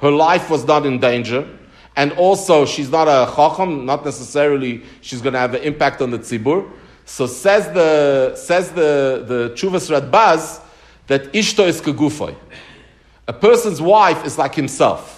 Her 0.00 0.10
life 0.10 0.50
was 0.50 0.64
not 0.64 0.86
in 0.86 0.98
danger. 0.98 1.48
And 1.96 2.12
also, 2.12 2.64
she's 2.64 2.90
not 2.90 3.08
a 3.08 3.32
chacham, 3.34 3.84
not 3.84 4.04
necessarily 4.04 4.82
she's 5.00 5.20
going 5.20 5.32
to 5.32 5.38
have 5.38 5.54
an 5.54 5.62
impact 5.62 6.00
on 6.00 6.10
the 6.10 6.18
tzibur. 6.18 6.70
So 7.04 7.26
says 7.26 7.66
the, 7.72 8.36
says 8.36 8.70
the, 8.70 9.24
the 9.26 9.52
Chuvas 9.56 9.90
Radbaz 9.90 10.62
that 11.06 11.32
ishto 11.32 11.66
is 11.66 11.80
kegufoy. 11.80 12.36
A 13.26 13.32
person's 13.32 13.80
wife 13.80 14.24
is 14.24 14.38
like 14.38 14.54
himself. 14.54 15.17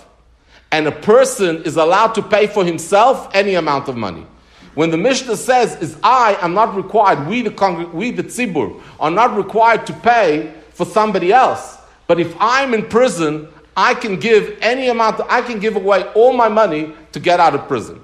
And 0.72 0.86
a 0.86 0.92
person 0.92 1.62
is 1.64 1.76
allowed 1.76 2.14
to 2.14 2.22
pay 2.22 2.46
for 2.46 2.64
himself 2.64 3.28
any 3.34 3.54
amount 3.54 3.88
of 3.88 3.96
money. 3.96 4.26
When 4.74 4.90
the 4.90 4.96
Mishnah 4.96 5.36
says, 5.36 5.76
is 5.82 5.96
I 6.02 6.36
am 6.40 6.54
not 6.54 6.76
required, 6.76 7.26
we 7.26 7.42
the, 7.42 7.50
congr- 7.50 7.92
we 7.92 8.12
the 8.12 8.22
tzibur, 8.22 8.80
are 9.00 9.10
not 9.10 9.36
required 9.36 9.86
to 9.88 9.92
pay 9.92 10.54
for 10.72 10.86
somebody 10.86 11.32
else. 11.32 11.78
But 12.06 12.20
if 12.20 12.34
I'm 12.38 12.72
in 12.72 12.86
prison, 12.86 13.48
I 13.76 13.94
can 13.94 14.18
give 14.18 14.58
any 14.60 14.88
amount, 14.88 15.20
I 15.28 15.42
can 15.42 15.58
give 15.58 15.76
away 15.76 16.04
all 16.14 16.32
my 16.32 16.48
money 16.48 16.94
to 17.12 17.20
get 17.20 17.40
out 17.40 17.54
of 17.54 17.66
prison. 17.66 18.00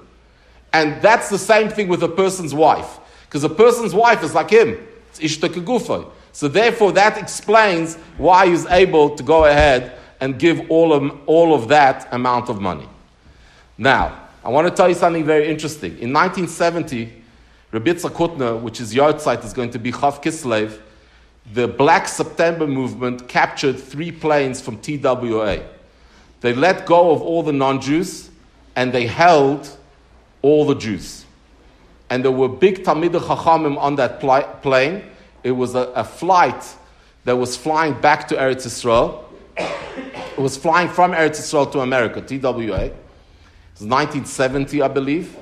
And 0.73 1.01
that's 1.01 1.29
the 1.29 1.37
same 1.37 1.69
thing 1.69 1.87
with 1.87 2.03
a 2.03 2.09
person's 2.09 2.53
wife. 2.53 2.99
Because 3.25 3.43
a 3.43 3.49
person's 3.49 3.93
wife 3.93 4.23
is 4.23 4.35
like 4.35 4.49
him. 4.49 4.77
It's 5.09 5.19
ishta 5.19 6.11
So 6.31 6.47
therefore, 6.47 6.91
that 6.93 7.17
explains 7.17 7.95
why 8.17 8.47
he's 8.47 8.65
able 8.67 9.15
to 9.15 9.23
go 9.23 9.45
ahead 9.45 9.97
and 10.19 10.39
give 10.39 10.69
all 10.69 10.93
of, 10.93 11.11
all 11.25 11.53
of 11.53 11.67
that 11.67 12.07
amount 12.11 12.49
of 12.49 12.59
money. 12.59 12.87
Now, 13.77 14.27
I 14.43 14.49
want 14.49 14.67
to 14.67 14.73
tell 14.73 14.89
you 14.89 14.95
something 14.95 15.25
very 15.25 15.47
interesting. 15.47 15.91
In 15.99 16.13
1970, 16.13 17.13
Rebitza 17.71 18.09
Hutner, 18.09 18.59
which 18.61 18.79
is 18.79 18.93
Yartzeit, 18.93 19.43
is 19.43 19.53
going 19.53 19.71
to 19.71 19.79
be 19.79 19.91
Chav 19.91 20.23
Kislev, 20.23 20.79
the 21.53 21.67
Black 21.67 22.07
September 22.07 22.67
movement 22.67 23.27
captured 23.27 23.79
three 23.79 24.11
planes 24.11 24.61
from 24.61 24.79
TWA. 24.79 25.63
They 26.41 26.53
let 26.53 26.85
go 26.85 27.11
of 27.11 27.21
all 27.21 27.43
the 27.43 27.53
non 27.53 27.81
Jews 27.81 28.29
and 28.75 28.93
they 28.93 29.07
held 29.07 29.69
all 30.41 30.65
the 30.65 30.75
Jews. 30.75 31.25
And 32.09 32.23
there 32.23 32.31
were 32.31 32.47
big 32.47 32.83
Talmid 32.83 33.11
Chachamim 33.11 33.77
on 33.77 33.95
that 33.95 34.19
pl- 34.19 34.47
plane. 34.61 35.03
It 35.43 35.51
was 35.51 35.75
a, 35.75 35.91
a, 35.93 36.03
flight 36.03 36.75
that 37.25 37.35
was 37.35 37.57
flying 37.57 37.99
back 37.99 38.27
to 38.29 38.35
Eretz 38.35 38.65
Yisrael. 38.65 39.23
It 39.57 40.37
was 40.37 40.57
flying 40.57 40.89
from 40.89 41.11
Eretz 41.11 41.39
Yisrael 41.39 41.71
to 41.71 41.79
America, 41.79 42.21
TWA. 42.21 42.85
It 42.85 42.95
was 43.73 43.87
1970, 43.87 44.81
I 44.81 44.87
believe. 44.87 45.35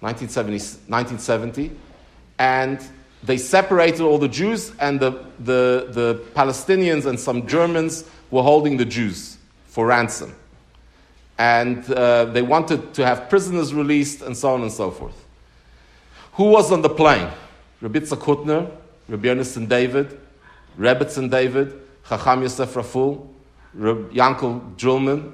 1970, 0.00 0.52
1970. 0.88 1.70
And 2.38 2.80
they 3.22 3.36
separated 3.36 4.00
all 4.00 4.18
the 4.18 4.28
Jews, 4.28 4.72
and 4.80 4.98
the, 4.98 5.10
the, 5.38 5.88
the 5.90 6.22
Palestinians 6.34 7.06
and 7.06 7.18
some 7.18 7.46
Germans 7.46 8.04
were 8.30 8.42
holding 8.42 8.76
the 8.76 8.84
Jews 8.84 9.38
for 9.66 9.86
ransom. 9.86 10.34
And 11.38 11.88
uh, 11.90 12.26
they 12.26 12.42
wanted 12.42 12.94
to 12.94 13.06
have 13.06 13.28
prisoners 13.30 13.72
released, 13.72 14.22
and 14.22 14.36
so 14.36 14.54
on 14.54 14.62
and 14.62 14.72
so 14.72 14.90
forth. 14.90 15.24
Who 16.32 16.44
was 16.44 16.72
on 16.72 16.82
the 16.82 16.88
plane? 16.88 17.28
Rabitza 17.80 18.16
Hutner, 18.16 18.70
Rabbi 19.08 19.28
Yonason 19.28 19.68
David, 19.68 20.18
Rebbetzin 20.78 21.30
David, 21.30 21.74
Chacham 22.08 22.42
Yosef 22.42 22.74
Raful, 22.74 23.28
Reb 23.74 24.12
Yankel 24.12 24.76
Drillman. 24.76 25.32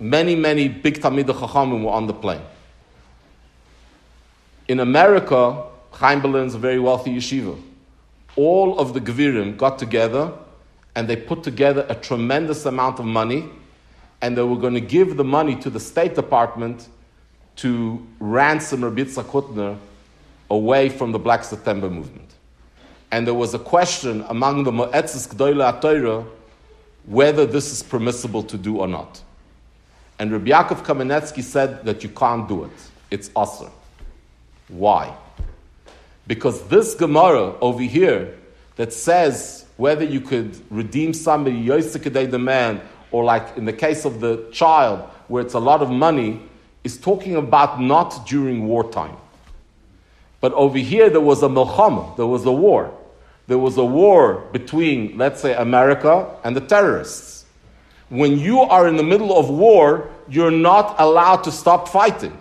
Many, 0.00 0.34
many 0.34 0.68
big 0.68 1.00
Talmid 1.00 1.26
Chachamim 1.26 1.84
were 1.84 1.90
on 1.90 2.06
the 2.06 2.14
plane. 2.14 2.40
In 4.68 4.80
America, 4.80 5.64
Chaim 5.92 6.20
Berlin 6.20 6.46
is 6.46 6.54
a 6.54 6.58
very 6.58 6.78
wealthy 6.78 7.14
yeshiva. 7.16 7.60
All 8.36 8.78
of 8.78 8.94
the 8.94 9.00
Gvirim 9.00 9.56
got 9.56 9.78
together 9.78 10.32
and 10.94 11.08
they 11.08 11.16
put 11.16 11.42
together 11.42 11.86
a 11.88 11.94
tremendous 11.94 12.64
amount 12.64 12.98
of 12.98 13.04
money 13.04 13.48
and 14.22 14.36
they 14.36 14.42
were 14.42 14.56
going 14.56 14.74
to 14.74 14.80
give 14.80 15.16
the 15.16 15.24
money 15.24 15.56
to 15.56 15.68
the 15.68 15.80
State 15.80 16.14
Department 16.14 16.88
to 17.56 18.06
ransom 18.18 18.84
Rabbi 18.84 19.02
Hutner 19.02 19.76
away 20.50 20.88
from 20.88 21.12
the 21.12 21.18
Black 21.18 21.44
September 21.44 21.90
movement. 21.90 22.34
And 23.10 23.26
there 23.26 23.34
was 23.34 23.52
a 23.52 23.58
question 23.58 24.24
among 24.28 24.64
the 24.64 24.70
Moetzes 24.70 25.28
Gdoile 25.28 25.80
Torah 25.80 26.24
whether 27.06 27.46
this 27.46 27.72
is 27.72 27.82
permissible 27.82 28.42
to 28.44 28.56
do 28.56 28.78
or 28.78 28.88
not. 28.88 29.20
And 30.18 30.30
Rabbi 30.30 30.50
Yaakov 30.50 30.84
Kamenetsky 30.84 31.42
said 31.42 31.84
that 31.84 32.02
you 32.02 32.08
can't 32.08 32.48
do 32.48 32.64
it. 32.64 32.90
It's 33.10 33.30
usher. 33.34 33.70
Why? 34.68 35.14
Because 36.26 36.62
this 36.68 36.94
Gemara 36.94 37.56
over 37.60 37.82
here 37.82 38.38
that 38.76 38.92
says 38.92 39.66
whether 39.76 40.04
you 40.04 40.20
could 40.20 40.58
redeem 40.70 41.12
somebody, 41.12 41.64
Yosikadei 41.64 42.30
the 42.30 42.38
man, 42.38 42.80
or 43.10 43.24
like 43.24 43.56
in 43.56 43.64
the 43.64 43.72
case 43.72 44.04
of 44.04 44.20
the 44.20 44.48
child, 44.52 45.00
where 45.28 45.42
it's 45.44 45.54
a 45.54 45.58
lot 45.58 45.82
of 45.82 45.90
money, 45.90 46.40
is 46.84 46.98
talking 46.98 47.36
about 47.36 47.80
not 47.80 48.26
during 48.26 48.66
wartime. 48.66 49.16
But 50.40 50.52
over 50.54 50.78
here, 50.78 51.08
there 51.10 51.20
was 51.20 51.42
a 51.42 51.48
milchama, 51.48 52.16
there 52.16 52.26
was 52.26 52.44
a 52.44 52.52
war. 52.52 52.92
There 53.52 53.58
was 53.58 53.76
a 53.76 53.84
war 53.84 54.48
between, 54.50 55.18
let's 55.18 55.42
say, 55.42 55.52
America 55.52 56.26
and 56.42 56.56
the 56.56 56.62
terrorists. 56.62 57.44
When 58.08 58.38
you 58.38 58.62
are 58.62 58.88
in 58.88 58.96
the 58.96 59.02
middle 59.02 59.38
of 59.38 59.50
war, 59.50 60.08
you're 60.26 60.50
not 60.50 60.94
allowed 60.98 61.44
to 61.44 61.52
stop 61.52 61.86
fighting. 61.86 62.34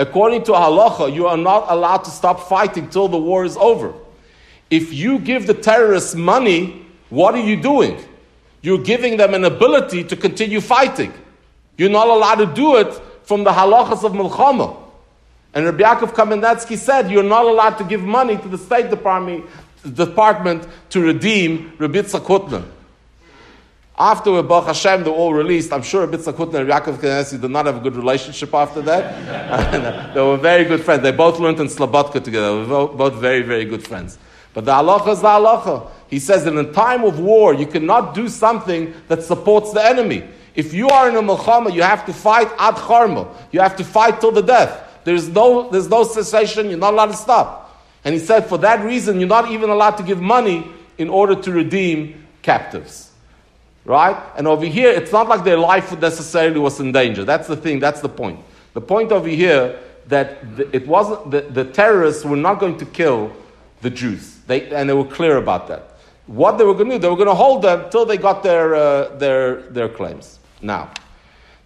According 0.00 0.42
to 0.46 0.50
halacha, 0.54 1.14
you 1.14 1.28
are 1.28 1.36
not 1.36 1.66
allowed 1.68 1.98
to 1.98 2.10
stop 2.10 2.48
fighting 2.48 2.90
till 2.90 3.06
the 3.06 3.16
war 3.16 3.44
is 3.44 3.56
over. 3.56 3.94
If 4.68 4.92
you 4.92 5.20
give 5.20 5.46
the 5.46 5.54
terrorists 5.54 6.16
money, 6.16 6.84
what 7.08 7.36
are 7.36 7.46
you 7.50 7.62
doing? 7.62 7.96
You're 8.60 8.82
giving 8.82 9.16
them 9.16 9.34
an 9.34 9.44
ability 9.44 10.02
to 10.02 10.16
continue 10.16 10.60
fighting. 10.60 11.12
You're 11.76 11.88
not 11.88 12.08
allowed 12.08 12.44
to 12.44 12.46
do 12.46 12.78
it 12.78 12.92
from 13.22 13.44
the 13.44 13.52
halachas 13.52 14.02
of 14.02 14.10
Milchama. 14.10 14.76
And 15.54 15.66
Rabbi 15.66 15.84
Yaakov 15.84 16.14
Kamenetsky 16.14 16.76
said 16.76 17.12
you're 17.12 17.22
not 17.22 17.46
allowed 17.46 17.78
to 17.78 17.84
give 17.84 18.02
money 18.02 18.36
to 18.36 18.48
the 18.48 18.58
State 18.58 18.90
Department, 18.90 19.46
department 19.94 20.66
to 20.90 21.00
redeem 21.00 21.72
Rabbi 21.78 22.00
Hutner. 22.00 22.64
After 24.00 24.42
Baruch 24.42 24.66
Hashem, 24.66 25.02
they 25.02 25.10
were 25.10 25.16
all 25.16 25.34
released. 25.34 25.72
I'm 25.72 25.82
sure 25.82 26.06
Rabbi 26.06 26.18
Hutner 26.18 26.60
and 26.60 26.70
Yaakov 26.70 26.98
Kamenetsky 26.98 27.40
did 27.40 27.50
not 27.50 27.66
have 27.66 27.78
a 27.78 27.80
good 27.80 27.96
relationship 27.96 28.54
after 28.54 28.80
that. 28.82 30.14
they 30.14 30.20
were 30.20 30.36
very 30.36 30.64
good 30.64 30.84
friends. 30.84 31.02
They 31.02 31.10
both 31.10 31.40
learned 31.40 31.58
in 31.58 31.66
Slobodka 31.66 32.22
together. 32.22 32.64
They 32.64 32.70
were 32.70 32.86
both 32.86 33.14
very, 33.14 33.42
very 33.42 33.64
good 33.64 33.86
friends. 33.86 34.18
But 34.54 34.64
the 34.66 34.72
halacha 34.72 35.12
is 35.12 35.20
the 35.20 35.26
halacha. 35.26 35.90
He 36.08 36.20
says 36.20 36.44
that 36.44 36.52
in 36.52 36.64
a 36.64 36.72
time 36.72 37.04
of 37.04 37.18
war, 37.18 37.54
you 37.54 37.66
cannot 37.66 38.14
do 38.14 38.28
something 38.28 38.94
that 39.08 39.22
supports 39.22 39.72
the 39.72 39.84
enemy. 39.84 40.24
If 40.54 40.72
you 40.72 40.88
are 40.88 41.08
in 41.08 41.16
a 41.16 41.22
milchama, 41.22 41.74
you 41.74 41.82
have 41.82 42.06
to 42.06 42.12
fight 42.12 42.48
ad 42.58 42.74
charma. 42.76 43.28
You 43.52 43.60
have 43.60 43.76
to 43.76 43.84
fight 43.84 44.20
till 44.20 44.32
the 44.32 44.42
death. 44.42 45.02
There's 45.04 45.28
no, 45.28 45.70
there's 45.70 45.88
no 45.88 46.04
cessation. 46.04 46.68
You're 46.70 46.78
not 46.78 46.94
allowed 46.94 47.06
to 47.06 47.16
stop. 47.16 47.67
And 48.08 48.14
he 48.14 48.24
said, 48.24 48.46
for 48.46 48.56
that 48.60 48.82
reason, 48.86 49.20
you're 49.20 49.28
not 49.28 49.50
even 49.50 49.68
allowed 49.68 49.98
to 49.98 50.02
give 50.02 50.18
money 50.18 50.66
in 50.96 51.10
order 51.10 51.34
to 51.42 51.52
redeem 51.52 52.26
captives. 52.40 53.12
Right? 53.84 54.16
And 54.34 54.46
over 54.46 54.64
here, 54.64 54.88
it's 54.88 55.12
not 55.12 55.28
like 55.28 55.44
their 55.44 55.58
life 55.58 55.92
necessarily 56.00 56.58
was 56.58 56.80
in 56.80 56.90
danger. 56.90 57.22
That's 57.22 57.46
the 57.46 57.54
thing. 57.54 57.80
That's 57.80 58.00
the 58.00 58.08
point. 58.08 58.40
The 58.72 58.80
point 58.80 59.12
over 59.12 59.28
here 59.28 59.78
that 60.06 60.38
it 60.72 60.88
wasn't 60.88 61.32
the, 61.32 61.42
the 61.42 61.66
terrorists 61.66 62.24
were 62.24 62.38
not 62.38 62.60
going 62.60 62.78
to 62.78 62.86
kill 62.86 63.30
the 63.82 63.90
Jews. 63.90 64.38
They, 64.46 64.70
and 64.70 64.88
they 64.88 64.94
were 64.94 65.04
clear 65.04 65.36
about 65.36 65.68
that. 65.68 65.98
What 66.26 66.56
they 66.56 66.64
were 66.64 66.72
going 66.72 66.88
to 66.88 66.94
do, 66.94 67.00
they 67.00 67.08
were 67.10 67.14
going 67.14 67.28
to 67.28 67.34
hold 67.34 67.60
them 67.60 67.90
till 67.90 68.06
they 68.06 68.16
got 68.16 68.42
their, 68.42 68.74
uh, 68.74 69.16
their, 69.18 69.60
their 69.64 69.90
claims. 69.90 70.38
Now, 70.62 70.92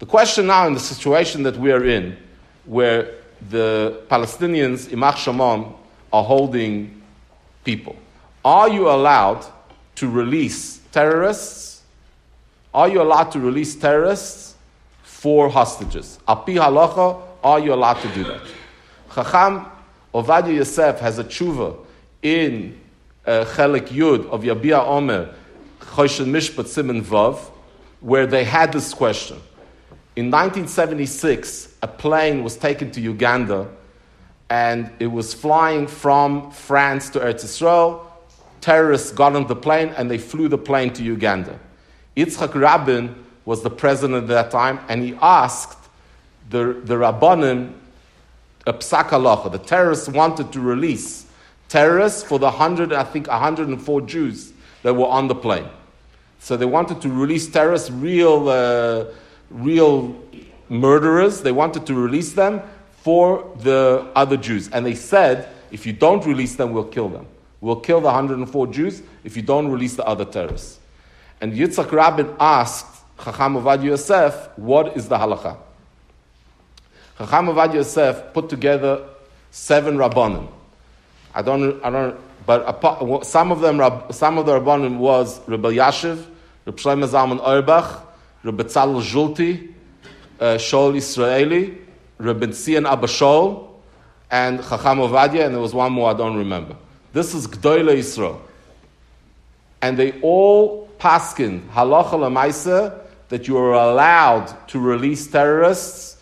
the 0.00 0.06
question 0.06 0.48
now 0.48 0.66
in 0.66 0.74
the 0.74 0.80
situation 0.80 1.44
that 1.44 1.56
we 1.56 1.70
are 1.70 1.84
in, 1.84 2.16
where 2.64 3.14
the 3.48 4.02
Palestinians, 4.10 4.88
Imach 4.88 5.18
Shamam, 5.22 5.76
are 6.12 6.24
holding 6.24 7.02
people. 7.64 7.96
Are 8.44 8.68
you 8.68 8.88
allowed 8.88 9.46
to 9.96 10.08
release 10.08 10.80
terrorists? 10.90 11.82
Are 12.74 12.88
you 12.88 13.02
allowed 13.02 13.30
to 13.32 13.40
release 13.40 13.74
terrorists 13.76 14.56
for 15.02 15.48
hostages? 15.48 16.18
Api 16.26 16.54
halacha, 16.54 17.20
are 17.44 17.60
you 17.60 17.72
allowed 17.72 18.00
to 18.00 18.08
do 18.14 18.24
that? 18.24 18.40
Chacham 19.14 19.66
Ovadia 20.14 20.56
Yosef 20.56 20.98
has 21.00 21.18
a 21.18 21.24
tshuva 21.24 21.76
in 22.22 22.78
uh, 23.26 23.44
Chelik 23.54 23.88
Yud 23.88 24.26
of 24.30 24.42
Yabia 24.42 24.84
Omer, 24.86 25.34
Choshen 25.80 26.26
Mishpat 26.26 26.66
Simon 26.66 27.02
Vav, 27.02 27.38
where 28.00 28.26
they 28.26 28.44
had 28.44 28.72
this 28.72 28.92
question. 28.92 29.36
In 30.16 30.30
1976, 30.30 31.76
a 31.82 31.88
plane 31.88 32.42
was 32.42 32.56
taken 32.56 32.90
to 32.90 33.00
Uganda 33.00 33.68
and 34.52 34.90
it 34.98 35.06
was 35.06 35.32
flying 35.32 35.86
from 35.86 36.50
France 36.50 37.08
to 37.08 37.18
Eretz 37.20 37.42
Yisrael. 37.42 38.04
Terrorists 38.60 39.10
got 39.10 39.34
on 39.34 39.46
the 39.46 39.56
plane 39.56 39.94
and 39.96 40.10
they 40.10 40.18
flew 40.18 40.46
the 40.46 40.58
plane 40.58 40.92
to 40.92 41.02
Uganda. 41.02 41.58
Yitzhak 42.18 42.54
Rabin 42.54 43.14
was 43.46 43.62
the 43.62 43.70
president 43.70 44.24
at 44.24 44.28
that 44.28 44.50
time 44.50 44.78
and 44.90 45.02
he 45.02 45.14
asked 45.22 45.78
the, 46.50 46.82
the 46.84 46.96
Rabbanim 46.96 47.72
a 48.66 48.74
psak 48.74 49.52
The 49.52 49.58
terrorists 49.58 50.10
wanted 50.10 50.52
to 50.52 50.60
release 50.60 51.24
terrorists 51.70 52.22
for 52.22 52.38
the 52.38 52.50
100, 52.50 52.92
I 52.92 53.04
think 53.04 53.28
104 53.28 54.00
Jews 54.02 54.52
that 54.82 54.92
were 54.92 55.06
on 55.06 55.28
the 55.28 55.34
plane. 55.34 55.68
So 56.40 56.58
they 56.58 56.66
wanted 56.66 57.00
to 57.00 57.08
release 57.08 57.48
terrorists, 57.48 57.90
real, 57.90 58.50
uh, 58.50 59.06
real 59.48 60.14
murderers. 60.68 61.40
They 61.40 61.52
wanted 61.52 61.86
to 61.86 61.94
release 61.94 62.34
them 62.34 62.60
for 63.02 63.50
the 63.58 64.06
other 64.14 64.36
Jews. 64.36 64.70
And 64.72 64.86
they 64.86 64.94
said, 64.94 65.48
if 65.72 65.86
you 65.86 65.92
don't 65.92 66.24
release 66.24 66.54
them, 66.54 66.72
we'll 66.72 66.84
kill 66.84 67.08
them. 67.08 67.26
We'll 67.60 67.80
kill 67.80 68.00
the 68.00 68.06
104 68.06 68.66
Jews 68.68 69.02
if 69.24 69.36
you 69.36 69.42
don't 69.42 69.68
release 69.68 69.96
the 69.96 70.04
other 70.06 70.24
terrorists. 70.24 70.78
And 71.40 71.52
Yitzhak 71.52 71.90
Rabin 71.90 72.34
asked 72.38 72.86
Chacham 73.22 73.54
Avad 73.54 73.82
Yosef, 73.82 74.56
what 74.56 74.96
is 74.96 75.08
the 75.08 75.16
halacha? 75.16 75.56
Chacham 77.18 77.46
Avad 77.46 77.74
Yosef 77.74 78.32
put 78.32 78.48
together 78.48 79.04
seven 79.50 79.96
rabbanim. 79.96 80.48
I 81.34 81.42
don't, 81.42 81.84
I 81.84 81.90
don't, 81.90 82.20
but 82.46 83.24
some 83.24 83.50
of 83.50 83.60
them, 83.60 83.80
some 84.12 84.38
of 84.38 84.46
the 84.46 84.60
rabbanim 84.60 84.98
was 84.98 85.40
Reb 85.48 85.62
Elyashiv, 85.62 86.24
Rebbe 86.66 86.78
Shlomo 86.78 87.08
Zalman 87.08 87.40
Auerbach, 87.40 88.06
Rebbe 88.44 88.64
Tzalel 88.64 89.02
Zolty, 89.02 89.72
uh, 90.38 90.56
Shol 90.56 90.96
Israeli, 90.96 91.78
Rebbe 92.22 92.46
Tzion 92.46 92.88
Abba 92.88 93.08
Shol, 93.08 93.68
and 94.30 94.60
Chacham 94.60 94.98
Ovadia, 94.98 95.44
and 95.44 95.54
there 95.54 95.60
was 95.60 95.74
one 95.74 95.92
more 95.92 96.10
I 96.10 96.14
don't 96.14 96.36
remember. 96.36 96.76
This 97.12 97.34
is 97.34 97.46
Gdoile 97.46 97.98
Yisrael. 97.98 98.40
And 99.82 99.98
they 99.98 100.20
all 100.20 100.88
paskin 100.98 101.68
halacha 101.70 102.12
lemaisa 102.12 103.00
that 103.28 103.48
you 103.48 103.58
are 103.58 103.72
allowed 103.72 104.68
to 104.68 104.78
release 104.78 105.26
terrorists 105.26 106.16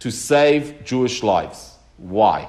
to 0.00 0.10
save 0.10 0.84
Jewish 0.84 1.22
lives. 1.22 1.76
Why? 1.96 2.48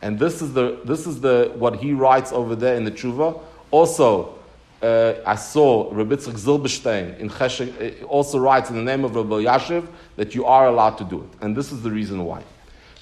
And 0.00 0.18
this 0.18 0.40
is 0.40 0.52
the 0.52 0.80
this 0.84 1.06
is 1.06 1.20
the 1.20 1.52
what 1.56 1.76
he 1.76 1.92
writes 1.92 2.32
over 2.32 2.54
there 2.54 2.76
in 2.76 2.84
the 2.84 2.92
tshuva. 2.92 3.40
Also, 3.70 4.38
uh, 4.84 5.22
I 5.26 5.36
saw 5.36 5.88
Rabbi 5.90 6.16
Zilberstein 6.16 7.18
in 7.18 7.30
Cheshek, 7.30 8.02
uh, 8.02 8.06
also 8.06 8.38
writes 8.38 8.68
in 8.68 8.76
the 8.76 8.82
name 8.82 9.04
of 9.04 9.16
Rav 9.16 9.26
Elyashiv 9.26 9.86
that 10.16 10.34
you 10.34 10.44
are 10.44 10.66
allowed 10.66 10.98
to 10.98 11.04
do 11.04 11.22
it, 11.22 11.44
and 11.44 11.56
this 11.56 11.72
is 11.72 11.82
the 11.82 11.90
reason 11.90 12.24
why. 12.24 12.42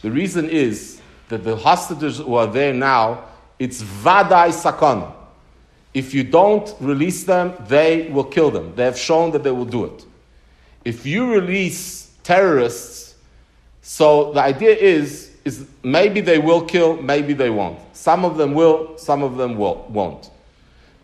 The 0.03 0.11
reason 0.11 0.49
is 0.49 1.01
that 1.29 1.43
the 1.43 1.57
hostages 1.57 2.19
who 2.19 2.37
are 2.37 2.47
there 2.47 2.73
now, 2.73 3.25
it's 3.59 3.83
vadai 3.83 4.53
Sakon. 4.53 5.13
If 5.93 6.15
you 6.15 6.23
don't 6.23 6.73
release 6.81 7.25
them, 7.25 7.55
they 7.67 8.09
will 8.09 8.25
kill 8.25 8.51
them. 8.51 8.75
They 8.77 8.85
have 8.85 8.99
shown 8.99 9.33
that 9.33 9.43
they 9.43 9.51
will 9.51 9.65
do 9.65 9.85
it. 9.85 10.05
If 10.85 11.05
you 11.05 11.33
release 11.33 12.13
terrorists, 12.23 13.17
so 13.83 14.33
the 14.33 14.41
idea 14.41 14.75
is, 14.75 15.37
is 15.45 15.67
maybe 15.83 16.21
they 16.21 16.39
will 16.39 16.65
kill, 16.65 17.03
maybe 17.03 17.35
they 17.35 17.51
won't. 17.51 17.81
Some 17.93 18.25
of 18.25 18.37
them 18.37 18.55
will, 18.55 18.97
some 18.99 19.23
of 19.23 19.37
them 19.37 19.57
will, 19.57 19.85
won't. 19.89 20.31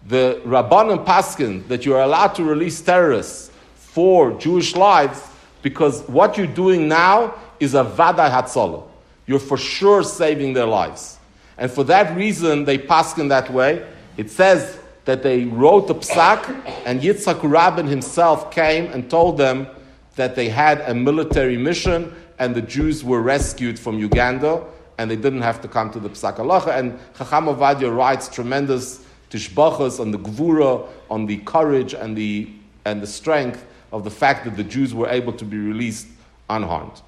The 0.09 0.41
Rabban 0.45 0.93
and 0.93 1.01
Paskin 1.07 1.69
that 1.69 1.87
you 1.87 1.95
are 1.95 2.03
allowed 2.03 2.35
to 2.35 2.45
release 2.45 2.81
terrorists 2.81 3.51
for 3.75 4.33
Jewish 4.39 4.75
lives 4.75 5.23
because 5.63 6.03
what 6.09 6.37
you're 6.37 6.47
doing 6.47 6.89
now 6.89 7.35
is 7.61 7.75
a 7.75 7.85
Vadai 7.85 8.31
Hatzalah 8.31 8.89
you're 9.29 9.39
for 9.39 9.59
sure 9.59 10.03
saving 10.03 10.55
their 10.55 10.67
lives. 10.67 11.19
And 11.59 11.71
for 11.71 11.85
that 11.85 12.17
reason, 12.17 12.65
they 12.65 12.79
pass 12.79 13.17
in 13.19 13.29
that 13.29 13.53
way. 13.53 13.87
It 14.17 14.31
says 14.31 14.79
that 15.05 15.23
they 15.23 15.45
wrote 15.45 15.91
a 15.91 15.95
psak, 15.95 16.49
and 16.87 17.01
Yitzhak 17.01 17.41
Rabin 17.43 17.87
himself 17.87 18.51
came 18.51 18.87
and 18.87 19.09
told 19.09 19.37
them 19.37 19.69
that 20.17 20.35
they 20.35 20.49
had 20.49 20.81
a 20.81 20.95
military 20.95 21.59
mission, 21.59 22.15
and 22.39 22.55
the 22.55 22.63
Jews 22.63 23.05
were 23.05 23.21
rescued 23.21 23.79
from 23.79 23.99
Uganda, 23.99 24.65
and 24.97 25.11
they 25.11 25.17
didn't 25.17 25.43
have 25.43 25.61
to 25.61 25.69
come 25.69 25.91
to 25.93 26.01
the 26.01 26.09
psak 26.09 26.37
halacha. 26.37 26.77
And 26.77 26.99
Chacham 27.17 27.47
Avadia 27.47 27.95
writes 27.95 28.29
tremendous 28.29 29.05
tishbachas 29.31 30.01
on 30.01 30.11
the 30.11 30.19
gvura, 30.19 30.87
on 31.11 31.27
the 31.27 31.39
courage 31.39 31.95
and 31.95 32.17
the, 32.17 32.49
and 32.85 33.03
the 33.03 33.07
strength 33.07 33.65
of 33.93 34.05
the 34.05 34.11
fact 34.11 34.45
that 34.45 34.57
the 34.57 34.65
Jews 34.65 34.95
were 34.95 35.09
able 35.09 35.33
to 35.33 35.45
be 35.45 35.59
released 35.59 36.07
unharmed. 36.51 37.01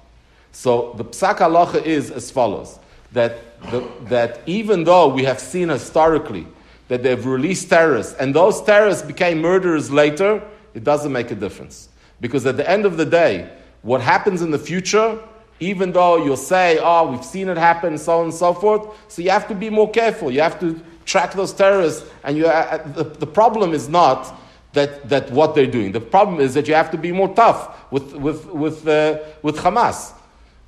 So 0.51 0.93
the 0.97 1.05
psak 1.05 1.37
halacha 1.37 1.83
is 1.83 2.11
as 2.11 2.29
follows: 2.31 2.79
that 3.13 3.61
the, 3.71 3.87
that 4.05 4.41
even 4.45 4.83
though 4.83 5.07
we 5.07 5.23
have 5.23 5.39
seen 5.39 5.69
historically 5.69 6.47
that 6.87 7.03
they've 7.03 7.25
released 7.25 7.69
terrorists 7.69 8.13
and 8.19 8.35
those 8.35 8.61
terrorists 8.63 9.05
became 9.05 9.39
murderers 9.39 9.91
later, 9.91 10.43
it 10.73 10.83
doesn't 10.83 11.11
make 11.11 11.31
a 11.31 11.35
difference 11.35 11.89
because 12.19 12.45
at 12.45 12.57
the 12.57 12.69
end 12.69 12.85
of 12.85 12.97
the 12.97 13.05
day, 13.05 13.49
what 13.81 14.01
happens 14.01 14.41
in 14.41 14.51
the 14.51 14.59
future, 14.59 15.17
even 15.59 15.91
though 15.91 16.23
you'll 16.23 16.35
say, 16.35 16.79
"Oh, 16.81 17.11
we've 17.11 17.25
seen 17.25 17.47
it 17.49 17.57
happen," 17.57 17.97
so 17.97 18.19
on 18.19 18.25
and 18.25 18.33
so 18.33 18.53
forth, 18.53 18.87
so 19.07 19.21
you 19.21 19.29
have 19.29 19.47
to 19.47 19.55
be 19.55 19.69
more 19.69 19.89
careful. 19.89 20.31
You 20.31 20.41
have 20.41 20.59
to 20.59 20.79
track 21.05 21.33
those 21.33 21.53
terrorists, 21.53 22.09
and 22.23 22.37
you, 22.37 22.47
uh, 22.47 22.85
the, 22.93 23.03
the 23.03 23.27
problem 23.27 23.73
is 23.73 23.89
not 23.89 24.33
that, 24.73 25.09
that 25.09 25.31
what 25.31 25.55
they're 25.55 25.65
doing. 25.67 25.91
The 25.91 25.99
problem 25.99 26.39
is 26.39 26.53
that 26.53 26.67
you 26.67 26.73
have 26.73 26.91
to 26.91 26.97
be 26.97 27.11
more 27.11 27.33
tough 27.33 27.91
with, 27.91 28.13
with, 28.13 28.45
with, 28.45 28.87
uh, 28.87 29.19
with 29.41 29.57
Hamas. 29.57 30.13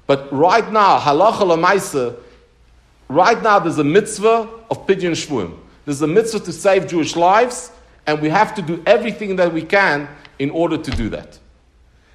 But 0.08 0.32
right 0.34 0.70
now, 0.72 1.00
halacha 1.00 1.42
lemaisa, 1.42 2.18
right 3.08 3.42
now 3.42 3.60
there's 3.60 3.78
a 3.78 3.84
mitzvah 3.84 4.50
of 4.70 4.88
pidyon 4.88 5.12
shvuim. 5.12 5.58
There's 5.86 6.02
a 6.02 6.08
mitzvah 6.08 6.40
to 6.42 6.52
save 6.52 6.88
Jewish 6.88 7.16
lives, 7.16 7.72
and 8.06 8.22
we 8.22 8.30
have 8.30 8.54
to 8.56 8.62
do 8.62 8.84
everything 8.86 9.38
that 9.38 9.54
we 9.54 9.62
can 9.62 10.10
in 10.40 10.50
order 10.50 10.78
to 10.78 10.92
do 10.92 11.10
that. 11.10 11.40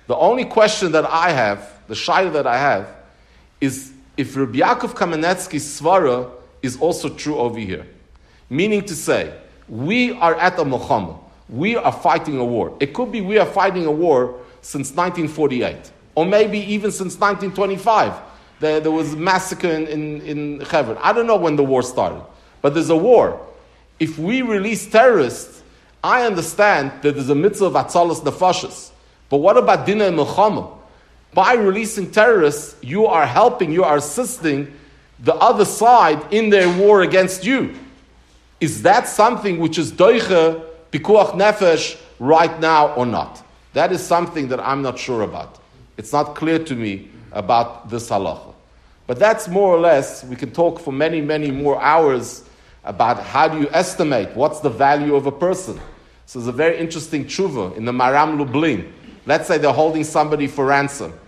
The 0.06 0.16
only 0.16 0.44
question 0.44 0.92
that 0.92 1.06
I 1.06 1.30
have, 1.30 1.86
the 1.86 1.94
shayla 1.94 2.32
that 2.32 2.46
I 2.46 2.58
have, 2.58 2.88
is 3.60 3.92
if 4.16 4.36
Rabbi 4.36 4.58
Yaakov 4.58 4.94
Kamenetsky's 4.94 5.80
svara 5.80 6.30
is 6.62 6.78
also 6.78 7.08
true 7.08 7.36
over 7.36 7.58
here. 7.58 7.86
Meaning 8.50 8.82
to 8.86 8.94
say, 8.94 9.34
we 9.68 10.12
are 10.12 10.34
at 10.34 10.58
a 10.58 10.64
milchama. 10.64 11.18
We 11.48 11.76
are 11.76 11.92
fighting 11.92 12.38
a 12.38 12.44
war. 12.44 12.76
It 12.80 12.92
could 12.94 13.12
be 13.12 13.20
we 13.20 13.38
are 13.38 13.46
fighting 13.46 13.86
a 13.86 13.90
war 13.92 14.40
since 14.60 14.90
1948 14.90 15.92
or 16.14 16.26
maybe 16.26 16.58
even 16.58 16.90
since 16.90 17.14
1925. 17.14 18.12
There, 18.60 18.80
there 18.80 18.90
was 18.90 19.14
a 19.14 19.16
massacre 19.16 19.68
in, 19.68 19.86
in, 19.86 20.20
in. 20.22 20.62
I 20.62 21.12
don't 21.12 21.26
know 21.26 21.36
when 21.36 21.56
the 21.56 21.62
war 21.62 21.82
started, 21.82 22.22
but 22.60 22.74
there's 22.74 22.90
a 22.90 22.96
war. 22.96 23.40
If 24.00 24.18
we 24.18 24.42
release 24.42 24.90
terrorists, 24.90 25.62
I 26.02 26.26
understand 26.26 26.90
that 27.02 27.14
there's 27.14 27.30
a 27.30 27.34
mitzvah 27.34 27.66
of 27.66 27.74
atzalas 27.74 28.20
nefashis. 28.20 28.90
But 29.28 29.38
what 29.38 29.56
about 29.56 29.86
dinah 29.86 30.06
and? 30.06 30.66
By 31.34 31.54
releasing 31.54 32.10
terrorists, 32.10 32.74
you 32.82 33.06
are 33.06 33.26
helping, 33.26 33.70
you 33.70 33.84
are 33.84 33.98
assisting 33.98 34.72
the 35.20 35.34
other 35.34 35.64
side 35.64 36.32
in 36.32 36.50
their 36.50 36.68
war 36.78 37.02
against 37.02 37.44
you. 37.44 37.76
Is 38.60 38.82
that 38.82 39.06
something 39.06 39.58
which 39.58 39.78
is 39.78 39.92
doiche, 39.92 40.64
pikuach 40.92 41.32
nefesh, 41.32 42.00
right 42.18 42.58
now 42.60 42.92
or 42.94 43.06
not? 43.06 43.44
That 43.72 43.92
is 43.92 44.04
something 44.04 44.48
that 44.48 44.60
I'm 44.60 44.82
not 44.82 44.98
sure 44.98 45.22
about. 45.22 45.60
It's 45.96 46.12
not 46.12 46.34
clear 46.34 46.58
to 46.64 46.74
me 46.74 47.08
about 47.32 47.88
this 47.88 48.10
halacha. 48.10 48.54
But 49.06 49.18
that's 49.18 49.48
more 49.48 49.74
or 49.74 49.80
less, 49.80 50.24
we 50.24 50.36
can 50.36 50.50
talk 50.50 50.80
for 50.80 50.92
many, 50.92 51.20
many 51.20 51.50
more 51.50 51.80
hours 51.80 52.44
about 52.84 53.22
how 53.22 53.48
do 53.48 53.58
you 53.58 53.68
estimate 53.70 54.34
what's 54.34 54.60
the 54.60 54.70
value 54.70 55.14
of 55.14 55.26
a 55.26 55.32
person. 55.32 55.80
So 56.26 56.38
there's 56.38 56.48
a 56.48 56.52
very 56.52 56.78
interesting 56.78 57.24
tshuva 57.24 57.76
in 57.76 57.84
the 57.84 57.92
Maharam 57.92 58.38
Lublin. 58.38 58.92
Let's 59.24 59.46
say 59.46 59.58
they're 59.58 59.72
holding 59.72 60.04
somebody 60.04 60.46
for 60.46 60.66
ransom. 60.66 61.18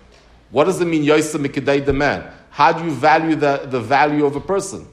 What 0.51 0.65
does 0.65 0.81
it 0.81 0.87
mean, 0.87 1.05
Yosef 1.05 1.41
Mikadei 1.41 1.85
the 1.85 1.93
man? 1.93 2.31
How 2.51 2.73
do 2.73 2.85
you 2.85 2.91
value 2.91 3.37
the, 3.37 3.67
the 3.67 3.81
value 3.81 4.27
of 4.27 4.37
a 4.37 4.41
person? 4.41 4.87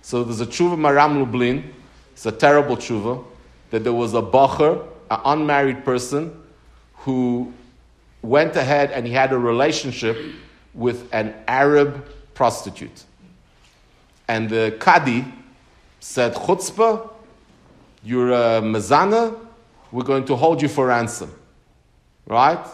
So 0.00 0.24
there's 0.24 0.40
a 0.40 0.46
tshuva 0.46 0.76
Maharam 0.76 1.18
Lublin. 1.18 1.72
It's 2.12 2.26
a 2.26 2.32
terrible 2.32 2.76
tshuva 2.76 3.24
that 3.70 3.84
there 3.84 3.92
was 3.92 4.14
a 4.14 4.22
bacher, 4.22 4.84
an 5.10 5.20
unmarried 5.24 5.84
person, 5.84 6.38
who 6.96 7.52
went 8.22 8.54
ahead 8.56 8.92
and 8.92 9.06
he 9.06 9.12
had 9.12 9.32
a 9.32 9.38
relationship 9.38 10.16
with 10.74 11.08
an 11.12 11.34
Arab 11.48 12.06
prostitute. 12.34 13.04
And 14.28 14.48
the 14.48 14.76
Qadi 14.78 15.30
said, 16.00 16.34
Chutzpah, 16.34 17.10
you're 18.04 18.30
a 18.30 18.60
Mazana, 18.60 19.38
we're 19.90 20.04
going 20.04 20.24
to 20.26 20.36
hold 20.36 20.62
you 20.62 20.68
for 20.68 20.86
ransom. 20.86 21.32
Right? 22.26 22.64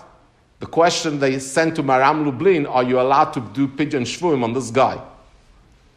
The 0.61 0.66
question 0.66 1.18
they 1.18 1.38
sent 1.38 1.77
to 1.77 1.83
Maharam 1.83 2.24
Lublin, 2.24 2.66
are 2.66 2.83
you 2.83 3.01
allowed 3.01 3.33
to 3.33 3.40
do 3.40 3.66
pidyon 3.68 4.03
shvuim 4.03 4.42
on 4.42 4.53
this 4.53 4.70
guy? 4.70 5.01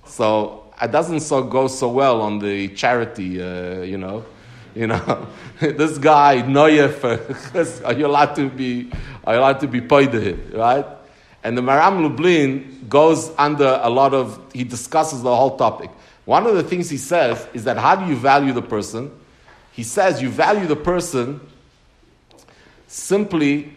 So 0.06 0.61
it 0.82 0.92
doesn't 0.92 1.20
so 1.22 1.44
go 1.44 1.68
so 1.68 1.90
well 1.90 2.22
on 2.22 2.40
the 2.40 2.70
charity, 2.70 3.42
uh, 3.42 3.82
you 3.82 3.98
know. 3.98 4.26
You 4.74 4.88
know, 4.88 5.28
this 5.60 5.98
guy 5.98 6.44
Noyef, 6.44 7.04
are 7.86 7.94
you 7.94 8.08
allowed 8.08 8.36
to 8.36 8.50
be 8.50 8.90
are 9.26 9.34
you 9.34 9.40
allowed 9.40 9.60
to 9.60 9.68
be 9.68 9.82
paid 9.82 10.14
right? 10.54 10.86
And 11.44 11.58
the 11.58 11.62
Maharam 11.62 12.04
Lublin 12.04 12.86
goes 12.88 13.32
under 13.38 13.80
a 13.82 13.90
lot 13.90 14.14
of 14.14 14.40
he 14.54 14.64
discusses 14.64 15.24
the 15.24 15.36
whole 15.36 15.58
topic. 15.58 15.90
One 16.26 16.48
of 16.48 16.56
the 16.56 16.64
things 16.64 16.90
he 16.90 16.98
says 16.98 17.46
is 17.54 17.66
that 17.66 17.78
how 17.78 17.96
do 17.96 18.06
you 18.06 18.16
value 18.16 18.54
the 18.54 18.62
person? 18.62 19.12
He 19.74 19.84
says 19.84 20.22
you 20.22 20.30
value 20.30 20.68
the 20.68 20.76
person 20.76 21.42
simply 22.88 23.74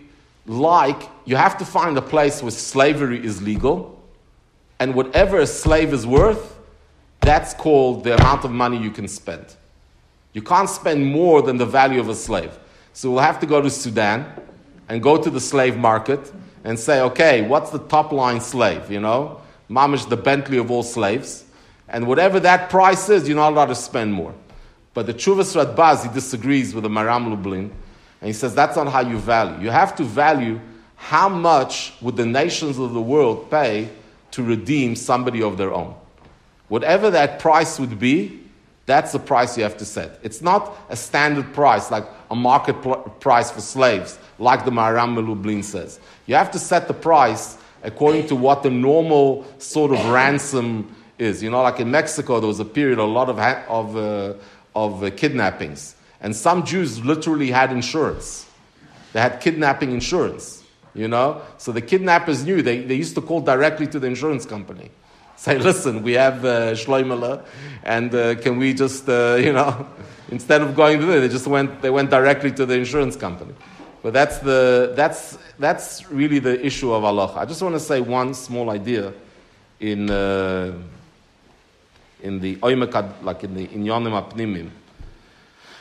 like 0.46 1.08
you 1.24 1.36
have 1.36 1.58
to 1.58 1.64
find 1.64 1.96
a 1.96 2.02
place 2.02 2.42
where 2.42 2.50
slavery 2.50 3.24
is 3.24 3.42
legal, 3.42 4.00
and 4.78 4.94
whatever 4.94 5.38
a 5.40 5.46
slave 5.46 5.92
is 5.92 6.06
worth, 6.06 6.53
that's 7.24 7.54
called 7.54 8.04
the 8.04 8.14
amount 8.14 8.44
of 8.44 8.50
money 8.50 8.76
you 8.76 8.90
can 8.90 9.08
spend. 9.08 9.44
You 10.32 10.42
can't 10.42 10.68
spend 10.68 11.06
more 11.06 11.42
than 11.42 11.56
the 11.56 11.66
value 11.66 12.00
of 12.00 12.08
a 12.08 12.14
slave. 12.14 12.58
So 12.92 13.10
we'll 13.10 13.22
have 13.22 13.40
to 13.40 13.46
go 13.46 13.60
to 13.60 13.70
Sudan 13.70 14.26
and 14.88 15.02
go 15.02 15.16
to 15.16 15.30
the 15.30 15.40
slave 15.40 15.76
market 15.76 16.32
and 16.64 16.78
say, 16.78 17.00
okay, 17.00 17.42
what's 17.42 17.70
the 17.70 17.78
top 17.78 18.12
line 18.12 18.40
slave? 18.40 18.90
You 18.90 19.00
know, 19.00 19.40
Mamish, 19.70 20.08
the 20.08 20.16
Bentley 20.16 20.58
of 20.58 20.70
all 20.70 20.82
slaves. 20.82 21.44
And 21.88 22.06
whatever 22.06 22.40
that 22.40 22.70
price 22.70 23.08
is, 23.08 23.28
you're 23.28 23.36
not 23.36 23.52
allowed 23.52 23.66
to 23.66 23.74
spend 23.74 24.12
more. 24.12 24.34
But 24.92 25.06
the 25.06 25.14
Chuvas 25.14 25.54
Radbaz, 25.54 26.06
he 26.06 26.12
disagrees 26.12 26.74
with 26.74 26.84
the 26.84 26.90
Maharam 26.90 27.28
Lublin. 27.30 27.72
And 28.20 28.26
he 28.26 28.32
says 28.32 28.54
that's 28.54 28.76
not 28.76 28.88
how 28.88 29.00
you 29.00 29.18
value. 29.18 29.64
You 29.64 29.70
have 29.70 29.94
to 29.96 30.04
value 30.04 30.60
how 30.96 31.28
much 31.28 31.92
would 32.00 32.16
the 32.16 32.26
nations 32.26 32.78
of 32.78 32.94
the 32.94 33.00
world 33.00 33.50
pay 33.50 33.90
to 34.32 34.42
redeem 34.42 34.96
somebody 34.96 35.42
of 35.42 35.56
their 35.58 35.72
own. 35.72 35.94
Whatever 36.68 37.10
that 37.10 37.38
price 37.38 37.78
would 37.78 37.98
be, 37.98 38.40
that's 38.86 39.12
the 39.12 39.18
price 39.18 39.56
you 39.56 39.62
have 39.62 39.76
to 39.78 39.84
set. 39.84 40.18
It's 40.22 40.42
not 40.42 40.76
a 40.88 40.96
standard 40.96 41.52
price 41.54 41.90
like 41.90 42.06
a 42.30 42.34
market 42.34 42.82
pl- 42.82 42.96
price 43.20 43.50
for 43.50 43.60
slaves, 43.60 44.18
like 44.38 44.64
the 44.64 44.70
Maharam 44.70 45.16
Lublin 45.16 45.62
says. 45.62 45.98
You 46.26 46.34
have 46.34 46.50
to 46.50 46.58
set 46.58 46.86
the 46.88 46.94
price 46.94 47.56
according 47.82 48.26
to 48.28 48.36
what 48.36 48.62
the 48.62 48.70
normal 48.70 49.46
sort 49.58 49.92
of 49.92 50.04
ransom 50.06 50.94
is. 51.18 51.42
You 51.42 51.50
know, 51.50 51.62
like 51.62 51.80
in 51.80 51.90
Mexico, 51.90 52.40
there 52.40 52.48
was 52.48 52.60
a 52.60 52.64
period, 52.64 52.98
a 52.98 53.04
lot 53.04 53.28
of, 53.28 53.38
ha- 53.38 53.64
of, 53.68 53.96
uh, 53.96 54.34
of 54.74 55.02
uh, 55.02 55.10
kidnappings. 55.10 55.96
And 56.20 56.34
some 56.34 56.64
Jews 56.64 57.04
literally 57.04 57.50
had 57.50 57.72
insurance. 57.72 58.46
They 59.12 59.20
had 59.20 59.40
kidnapping 59.40 59.92
insurance, 59.92 60.64
you 60.94 61.08
know? 61.08 61.42
So 61.58 61.72
the 61.72 61.82
kidnappers 61.82 62.44
knew, 62.44 62.62
they, 62.62 62.80
they 62.80 62.94
used 62.96 63.14
to 63.14 63.20
call 63.20 63.40
directly 63.40 63.86
to 63.88 63.98
the 63.98 64.06
insurance 64.06 64.44
company. 64.44 64.90
Say, 65.36 65.58
listen, 65.58 66.02
we 66.02 66.12
have 66.12 66.44
uh, 66.44 66.74
and 67.82 68.14
uh, 68.14 68.34
can 68.36 68.58
we 68.58 68.72
just, 68.72 69.08
uh, 69.08 69.36
you 69.38 69.52
know, 69.52 69.86
instead 70.30 70.62
of 70.62 70.74
going 70.74 71.00
to 71.00 71.06
there, 71.06 71.20
they 71.20 71.28
just 71.28 71.46
went, 71.46 71.82
they 71.82 71.90
went 71.90 72.10
directly 72.10 72.50
to 72.52 72.64
the 72.64 72.74
insurance 72.74 73.16
company. 73.16 73.54
But 74.02 74.12
that's, 74.12 74.38
the, 74.38 74.92
that's, 74.94 75.38
that's 75.58 76.08
really 76.10 76.38
the 76.38 76.64
issue 76.64 76.92
of 76.92 77.04
Allah. 77.04 77.34
I 77.36 77.46
just 77.46 77.62
want 77.62 77.74
to 77.74 77.80
say 77.80 78.00
one 78.00 78.34
small 78.34 78.70
idea 78.70 79.12
in, 79.80 80.10
uh, 80.10 80.72
in 82.22 82.40
the 82.40 82.56
Oymekad, 82.56 83.22
like 83.22 83.44
in 83.44 83.54
the 83.54 83.66
Inyanim 83.66 84.12
Apnimim. 84.22 84.70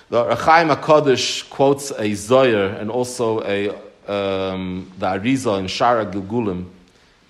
The 0.10 0.26
Rechaim 0.26 0.76
HaKadosh 0.76 1.50
quotes 1.50 1.92
a 1.92 2.12
Zoyer 2.12 2.80
and 2.80 2.92
also 2.92 3.44
a, 3.44 3.70
um, 4.08 4.92
the 5.00 5.08
Arizal 5.08 5.60
in 5.60 5.66
Shara 5.66 6.12
Gilgulim 6.12 6.70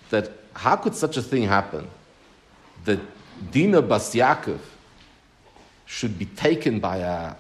that 0.10 0.32
how 0.54 0.76
could 0.76 0.96
such 0.96 1.18
a 1.18 1.22
thing 1.22 1.44
happen? 1.44 1.88
That 2.86 3.00
Dina 3.52 3.82
Bas 3.82 4.14
Yaakov 4.14 4.60
should 5.86 6.18
be 6.18 6.26
taken 6.26 6.80
by 6.80 6.98
a 6.98 7.36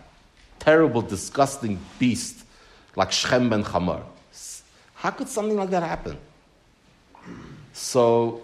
terrible, 0.60 1.02
disgusting 1.02 1.80
beast 2.00 2.46
like 2.96 3.12
Shem 3.12 3.50
ben 3.50 3.64
Chamar. 3.64 4.04
How 4.96 5.12
could 5.12 5.28
something 5.28 5.58
like 5.58 5.70
that 5.72 5.84
happen? 5.84 6.18
So 7.74 8.42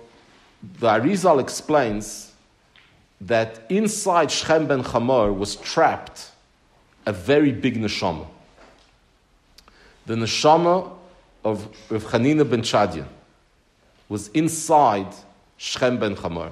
the 0.80 0.88
Arizal 0.88 1.40
explains 1.40 2.34
that 3.22 3.62
inside 3.70 4.32
Shem 4.32 4.68
ben 4.68 4.84
Chamar 4.84 5.36
was 5.36 5.56
trapped 5.58 6.32
a 7.06 7.14
very 7.14 7.52
big 7.52 7.76
neshama. 7.80 8.28
The 10.06 10.16
neshama 10.16 10.92
of 11.44 11.68
Rav 11.90 12.12
ben 12.12 12.62
Chadian 12.62 13.08
was 14.10 14.28
inside 14.30 15.14
Shem 15.58 15.98
ben 16.00 16.16
Chamar. 16.16 16.52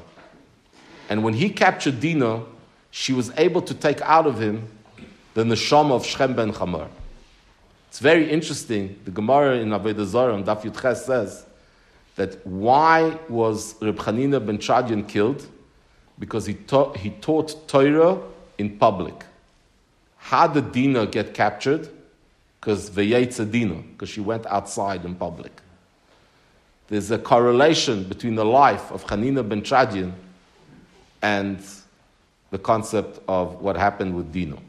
And 1.09 1.23
when 1.23 1.33
he 1.33 1.49
captured 1.49 1.99
Dina, 1.99 2.43
she 2.91 3.13
was 3.13 3.31
able 3.37 3.61
to 3.61 3.73
take 3.73 4.01
out 4.01 4.27
of 4.27 4.39
him 4.39 4.67
the 5.33 5.43
neshama 5.43 5.91
of 5.91 6.05
Shechem 6.05 6.35
ben 6.35 6.51
Chamar. 6.51 6.87
It's 7.89 7.99
very 7.99 8.29
interesting. 8.29 8.99
The 9.05 9.11
Gemara 9.11 9.57
in 9.57 9.69
Avodah 9.69 10.05
Zarah 10.05 10.33
on 10.33 10.43
Daf 10.43 10.63
Yudches 10.63 10.97
says 10.97 11.45
that 12.15 12.45
why 12.45 13.17
was 13.29 13.75
Reb 13.81 13.97
Chanina 13.97 14.43
ben 14.45 14.57
Chadian 14.57 15.07
killed? 15.07 15.47
Because 16.19 16.45
he 16.45 16.55
taught, 16.55 16.97
he 16.97 17.11
taught 17.11 17.67
Torah 17.67 18.19
in 18.57 18.77
public. 18.77 19.23
How 20.17 20.47
did 20.47 20.71
Dina 20.71 21.05
get 21.05 21.33
captured? 21.33 21.89
Because 22.59 22.89
Vayetza 22.89 23.49
Dina, 23.49 23.75
because 23.75 24.09
she 24.09 24.19
went 24.19 24.45
outside 24.47 25.05
in 25.05 25.15
public. 25.15 25.51
There's 26.87 27.11
a 27.11 27.19
correlation 27.19 28.05
between 28.05 28.35
the 28.35 28.45
life 28.45 28.91
of 28.91 29.05
Chanina 29.05 29.47
ben 29.47 29.61
Chadian 29.61 30.13
and 31.21 31.63
the 32.51 32.57
concept 32.57 33.19
of 33.27 33.61
what 33.61 33.75
happened 33.75 34.15
with 34.15 34.31
Dino. 34.31 34.59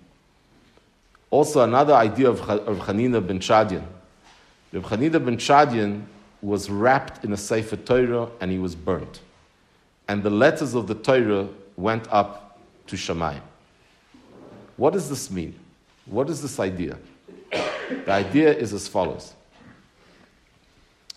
Also, 1.30 1.62
another 1.62 1.94
idea 1.94 2.28
of, 2.28 2.40
of 2.48 2.78
Hanina 2.78 3.24
ben 3.24 3.38
Chadian. 3.38 3.84
Reb 4.72 4.84
Hanina 4.84 5.24
ben 5.24 5.36
Chadian 5.36 6.04
was 6.40 6.70
wrapped 6.70 7.24
in 7.24 7.32
a 7.32 7.36
Sefer 7.36 7.76
Torah 7.76 8.28
and 8.40 8.50
he 8.50 8.58
was 8.58 8.74
burnt. 8.74 9.20
And 10.08 10.22
the 10.22 10.30
letters 10.30 10.74
of 10.74 10.86
the 10.86 10.94
Torah 10.94 11.48
went 11.76 12.10
up 12.10 12.58
to 12.86 12.96
Shammai. 12.96 13.38
What 14.76 14.92
does 14.92 15.08
this 15.08 15.30
mean? 15.30 15.58
What 16.06 16.30
is 16.30 16.40
this 16.40 16.58
idea? 16.58 16.96
The 17.50 18.12
idea 18.12 18.54
is 18.54 18.72
as 18.72 18.88
follows. 18.88 19.34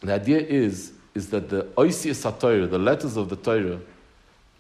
The 0.02 0.14
idea 0.14 0.40
is, 0.40 0.94
is 1.14 1.30
that 1.30 1.50
the 1.50 1.64
Oisius 1.78 2.30
HaTorah, 2.30 2.70
the 2.70 2.80
letters 2.80 3.18
of 3.18 3.30
the 3.30 3.36
Torah, 3.36 3.80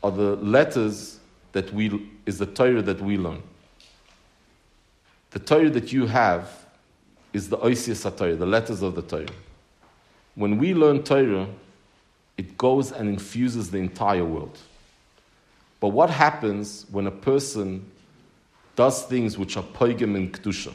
are 0.04 0.12
the 0.12 0.36
letters 0.38 1.20
that 1.52 1.74
we, 1.74 2.10
is 2.26 2.38
the 2.38 2.46
Torah 2.46 2.82
that 2.82 3.02
we 3.02 3.18
learn. 3.18 3.42
The 5.32 5.40
Torah 5.40 5.70
that 5.70 5.94
you 5.94 6.08
have 6.08 6.66
is 7.34 7.50
the 7.50 7.58
Oisius 7.58 8.10
HaTorah, 8.10 8.38
the 8.38 8.46
letters 8.46 8.82
of 8.82 8.96
the 8.96 9.02
Torah. 9.02 9.28
When 10.36 10.58
we 10.58 10.74
learn 10.74 11.04
Torah, 11.04 11.48
it 12.38 12.58
goes 12.58 12.92
and 12.92 13.08
infuses 13.08 13.72
the 13.72 13.78
entire 13.78 14.26
world. 14.26 14.58
But 15.80 15.90
what 15.90 16.10
happens 16.10 16.86
when 16.92 17.08
a 17.08 17.12
person 17.12 17.90
does 18.76 19.04
things 19.06 19.38
which 19.38 19.58
are 19.58 19.64
poigim 19.64 20.16
in 20.16 20.32
kedusha? 20.32 20.74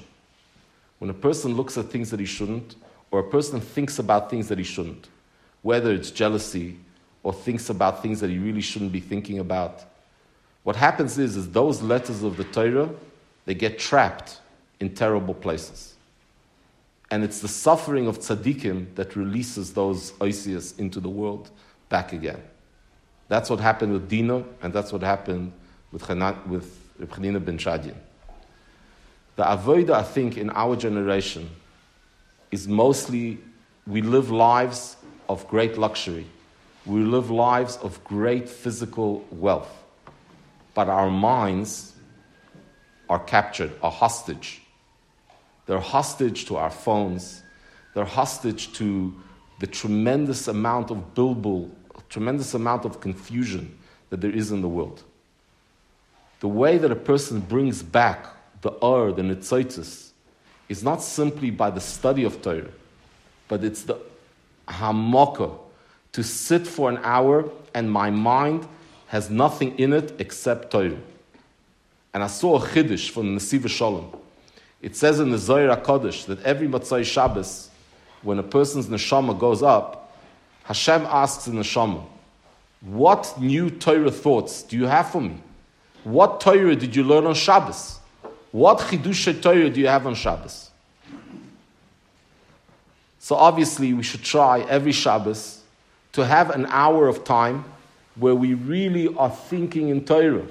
When 0.98 1.10
a 1.10 1.14
person 1.14 1.54
looks 1.54 1.76
at 1.76 1.86
things 1.86 2.10
that 2.10 2.20
he 2.20 2.26
shouldn't, 2.26 2.76
or 3.10 3.20
a 3.20 3.30
person 3.30 3.60
thinks 3.60 3.98
about 3.98 4.30
things 4.30 4.48
that 4.48 4.58
he 4.58 4.64
shouldn't, 4.64 5.08
whether 5.62 5.92
it's 5.92 6.10
jealousy, 6.10 6.76
or 7.26 7.32
thinks 7.32 7.70
about 7.70 8.02
things 8.02 8.20
that 8.20 8.30
he 8.30 8.38
really 8.38 8.60
shouldn't 8.60 8.92
be 8.92 9.00
thinking 9.00 9.40
about. 9.40 9.84
What 10.62 10.76
happens 10.76 11.18
is, 11.18 11.36
is 11.36 11.50
those 11.50 11.82
letters 11.82 12.22
of 12.22 12.36
the 12.36 12.44
Torah, 12.44 12.88
they 13.46 13.54
get 13.54 13.80
trapped 13.80 14.38
in 14.78 14.94
terrible 14.94 15.34
places. 15.34 15.94
And 17.10 17.24
it's 17.24 17.40
the 17.40 17.48
suffering 17.48 18.06
of 18.06 18.20
tzaddikim 18.20 18.94
that 18.94 19.16
releases 19.16 19.74
those 19.74 20.12
oisias 20.20 20.78
into 20.78 21.00
the 21.00 21.08
world 21.08 21.50
back 21.88 22.12
again. 22.12 22.40
That's 23.26 23.50
what 23.50 23.58
happened 23.58 23.92
with 23.92 24.08
Dino, 24.08 24.46
and 24.62 24.72
that's 24.72 24.92
what 24.92 25.02
happened 25.02 25.50
with, 25.90 26.02
Chana, 26.02 26.46
with 26.46 26.78
Chanina 27.00 27.44
ben 27.44 27.58
Chadian. 27.58 27.96
The 29.34 29.42
avodah, 29.42 29.94
I 29.94 30.04
think, 30.04 30.36
in 30.36 30.50
our 30.50 30.76
generation 30.76 31.50
is 32.52 32.68
mostly 32.68 33.38
we 33.84 34.00
live 34.00 34.30
lives 34.30 34.94
of 35.28 35.48
great 35.48 35.76
luxury 35.76 36.26
we 36.86 37.00
live 37.00 37.30
lives 37.30 37.76
of 37.78 38.02
great 38.04 38.48
physical 38.48 39.24
wealth, 39.30 39.84
but 40.74 40.88
our 40.88 41.10
minds 41.10 41.94
are 43.08 43.18
captured, 43.18 43.72
are 43.82 43.90
hostage. 43.90 44.62
They're 45.66 45.80
hostage 45.80 46.46
to 46.46 46.56
our 46.56 46.70
phones, 46.70 47.42
they're 47.94 48.04
hostage 48.04 48.72
to 48.74 49.14
the 49.58 49.66
tremendous 49.66 50.48
amount 50.48 50.90
of 50.90 51.14
bilbul, 51.14 51.70
tremendous 52.08 52.54
amount 52.54 52.84
of 52.84 53.00
confusion 53.00 53.76
that 54.10 54.20
there 54.20 54.30
is 54.30 54.52
in 54.52 54.62
the 54.62 54.68
world. 54.68 55.02
The 56.40 56.48
way 56.48 56.78
that 56.78 56.92
a 56.92 56.96
person 56.96 57.40
brings 57.40 57.82
back 57.82 58.26
the 58.60 58.72
ur, 58.84 59.12
the 59.12 59.22
nitzoitis, 59.22 60.10
is 60.68 60.84
not 60.84 61.02
simply 61.02 61.50
by 61.50 61.70
the 61.70 61.80
study 61.80 62.24
of 62.24 62.42
Torah, 62.42 62.68
but 63.48 63.64
it's 63.64 63.82
the 63.82 63.98
hamokah, 64.68 65.58
to 66.16 66.22
sit 66.22 66.66
for 66.66 66.88
an 66.88 66.96
hour 67.02 67.44
and 67.74 67.92
my 67.92 68.08
mind 68.08 68.66
has 69.08 69.28
nothing 69.28 69.78
in 69.78 69.92
it 69.92 70.14
except 70.18 70.70
Torah. 70.70 70.96
And 72.14 72.22
I 72.22 72.26
saw 72.26 72.56
a 72.56 72.66
chiddush 72.66 73.10
from 73.10 73.34
the 73.34 73.38
Nesivos 73.38 73.68
Shalom. 73.68 74.16
It 74.80 74.96
says 74.96 75.20
in 75.20 75.28
the 75.28 75.36
Zohar 75.36 75.76
HaKadosh 75.76 76.24
that 76.24 76.42
every 76.42 76.68
Matzai 76.68 77.04
Shabbos, 77.04 77.68
when 78.22 78.38
a 78.38 78.42
person's 78.42 78.86
neshama 78.86 79.38
goes 79.38 79.62
up, 79.62 80.16
Hashem 80.64 81.02
asks 81.02 81.44
the 81.44 81.50
neshama, 81.50 82.02
what 82.80 83.38
new 83.38 83.68
Torah 83.68 84.10
thoughts 84.10 84.62
do 84.62 84.78
you 84.78 84.86
have 84.86 85.10
for 85.10 85.20
me? 85.20 85.38
What 86.02 86.40
Torah 86.40 86.76
did 86.76 86.96
you 86.96 87.04
learn 87.04 87.26
on 87.26 87.34
Shabbos? 87.34 88.00
What 88.52 88.78
Chidush 88.78 89.42
Torah 89.42 89.68
do 89.68 89.78
you 89.78 89.88
have 89.88 90.06
on 90.06 90.14
Shabbos? 90.14 90.70
So 93.18 93.36
obviously 93.36 93.92
we 93.92 94.02
should 94.02 94.22
try 94.22 94.60
every 94.60 94.92
Shabbos 94.92 95.64
to 96.16 96.24
have 96.24 96.48
an 96.48 96.64
hour 96.70 97.08
of 97.08 97.24
time 97.24 97.62
where 98.14 98.34
we 98.34 98.54
really 98.54 99.14
are 99.16 99.28
thinking 99.28 99.90
in 99.90 100.02
Torah. 100.02 100.46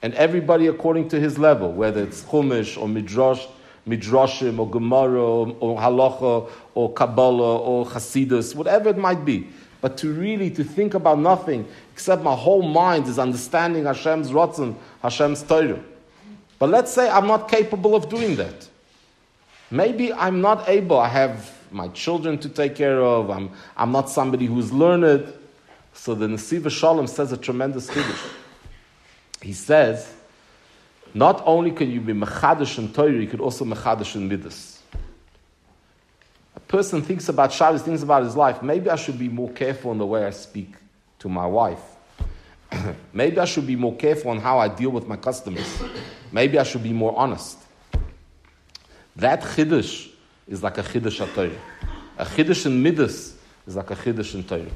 And 0.00 0.14
everybody 0.14 0.66
according 0.66 1.10
to 1.10 1.20
his 1.20 1.38
level, 1.38 1.70
whether 1.70 2.02
it's 2.02 2.22
Chumash 2.22 2.80
or 2.80 2.88
Midrash, 2.88 3.46
midrashim 3.86 4.58
or 4.58 4.70
Gemara 4.70 5.22
or, 5.22 5.54
or 5.60 5.78
halacha 5.78 6.50
or 6.74 6.90
Kabbalah 6.94 7.58
or 7.58 7.84
Hasidus, 7.84 8.54
whatever 8.54 8.88
it 8.88 8.96
might 8.96 9.26
be. 9.26 9.46
But 9.82 9.98
to 9.98 10.10
really 10.10 10.50
to 10.52 10.64
think 10.64 10.94
about 10.94 11.18
nothing 11.18 11.68
except 11.92 12.22
my 12.22 12.34
whole 12.34 12.62
mind 12.62 13.06
is 13.06 13.18
understanding 13.18 13.84
Hashem's 13.84 14.30
Ratzon, 14.30 14.74
Hashem's 15.02 15.42
Torah. 15.42 15.84
But 16.58 16.70
let's 16.70 16.90
say 16.90 17.10
I'm 17.10 17.26
not 17.26 17.50
capable 17.50 17.94
of 17.94 18.08
doing 18.08 18.36
that. 18.36 18.66
Maybe 19.70 20.14
I'm 20.14 20.40
not 20.40 20.66
able. 20.66 20.98
I 20.98 21.08
have 21.08 21.53
my 21.70 21.88
children 21.88 22.38
to 22.38 22.48
take 22.48 22.74
care 22.74 23.00
of. 23.00 23.30
I'm, 23.30 23.50
I'm 23.76 23.92
not 23.92 24.10
somebody 24.10 24.46
who's 24.46 24.72
learned. 24.72 25.32
So 25.92 26.14
the 26.14 26.26
Nesivos 26.26 26.72
Shalom 26.72 27.06
says 27.06 27.32
a 27.32 27.36
tremendous 27.36 27.88
chiddush. 27.88 28.32
He 29.40 29.52
says, 29.52 30.12
not 31.14 31.42
only 31.46 31.70
can 31.70 31.90
you 31.90 32.00
be 32.00 32.12
mechadish 32.12 32.78
in 32.78 32.92
Torah, 32.92 33.12
you 33.12 33.28
could 33.28 33.40
also 33.40 33.64
mechadish 33.64 34.16
in 34.16 34.28
midas. 34.28 34.82
A 36.56 36.60
person 36.60 37.02
thinks 37.02 37.28
about 37.28 37.52
Shabbos, 37.52 37.82
thinks 37.82 38.02
about 38.02 38.24
his 38.24 38.36
life. 38.36 38.62
Maybe 38.62 38.90
I 38.90 38.96
should 38.96 39.18
be 39.18 39.28
more 39.28 39.50
careful 39.50 39.92
in 39.92 39.98
the 39.98 40.06
way 40.06 40.24
I 40.24 40.30
speak 40.30 40.74
to 41.20 41.28
my 41.28 41.46
wife. 41.46 41.82
Maybe 43.12 43.38
I 43.38 43.44
should 43.44 43.66
be 43.66 43.76
more 43.76 43.94
careful 43.94 44.30
on 44.30 44.40
how 44.40 44.58
I 44.58 44.68
deal 44.68 44.90
with 44.90 45.06
my 45.06 45.16
customers. 45.16 45.82
Maybe 46.32 46.58
I 46.58 46.64
should 46.64 46.82
be 46.82 46.92
more 46.92 47.16
honest. 47.16 47.58
That 49.16 49.42
chiddush 49.42 50.10
is 50.48 50.62
like 50.62 50.78
a 50.78 50.82
chiddush 50.82 51.18
Torah. 51.34 51.50
A 52.18 52.24
chiddush 52.24 52.66
in 52.66 52.82
midas 52.82 53.36
is 53.66 53.76
like 53.76 53.90
a 53.90 53.96
chiddush 53.96 54.34
in 54.34 54.44
Torah. 54.44 54.70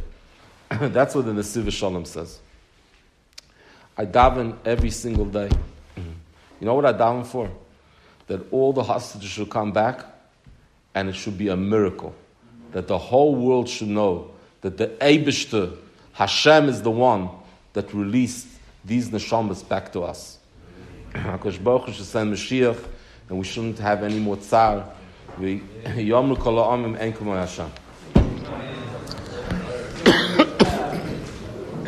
That's 0.88 1.14
what 1.14 1.24
the 1.24 1.32
Nesivos 1.32 1.72
Shalom 1.72 2.04
says. 2.04 2.38
I 3.96 4.06
daven 4.06 4.56
every 4.64 4.90
single 4.90 5.24
day. 5.24 5.50
You 6.60 6.66
know 6.66 6.74
what 6.74 6.84
I 6.84 6.92
daven 6.92 7.26
for? 7.26 7.50
That 8.26 8.52
all 8.52 8.72
the 8.72 8.82
hostages 8.82 9.30
should 9.30 9.50
come 9.50 9.72
back 9.72 10.04
and 10.94 11.08
it 11.08 11.14
should 11.14 11.38
be 11.38 11.48
a 11.48 11.56
miracle. 11.56 12.14
That 12.72 12.88
the 12.88 12.98
whole 12.98 13.34
world 13.34 13.68
should 13.68 13.88
know 13.88 14.30
that 14.60 14.76
the 14.76 14.88
Eibishter, 15.00 15.76
Hashem 16.12 16.68
is 16.68 16.82
the 16.82 16.90
one 16.90 17.28
that 17.72 17.92
released 17.94 18.48
these 18.84 19.10
neshamas 19.10 19.66
back 19.66 19.92
to 19.92 20.02
us. 20.02 20.38
HaKadosh 21.12 21.62
Baruch 21.62 21.94
should 21.94 22.04
send 22.04 22.32
Mashiach 22.32 22.84
and 23.28 23.38
we 23.38 23.44
shouldn't 23.44 23.78
have 23.78 24.02
any 24.02 24.18
more 24.18 24.36
tsar. 24.36 24.84
We, 25.40 25.62
Yom 25.96 26.28
Hashem. 27.36 27.87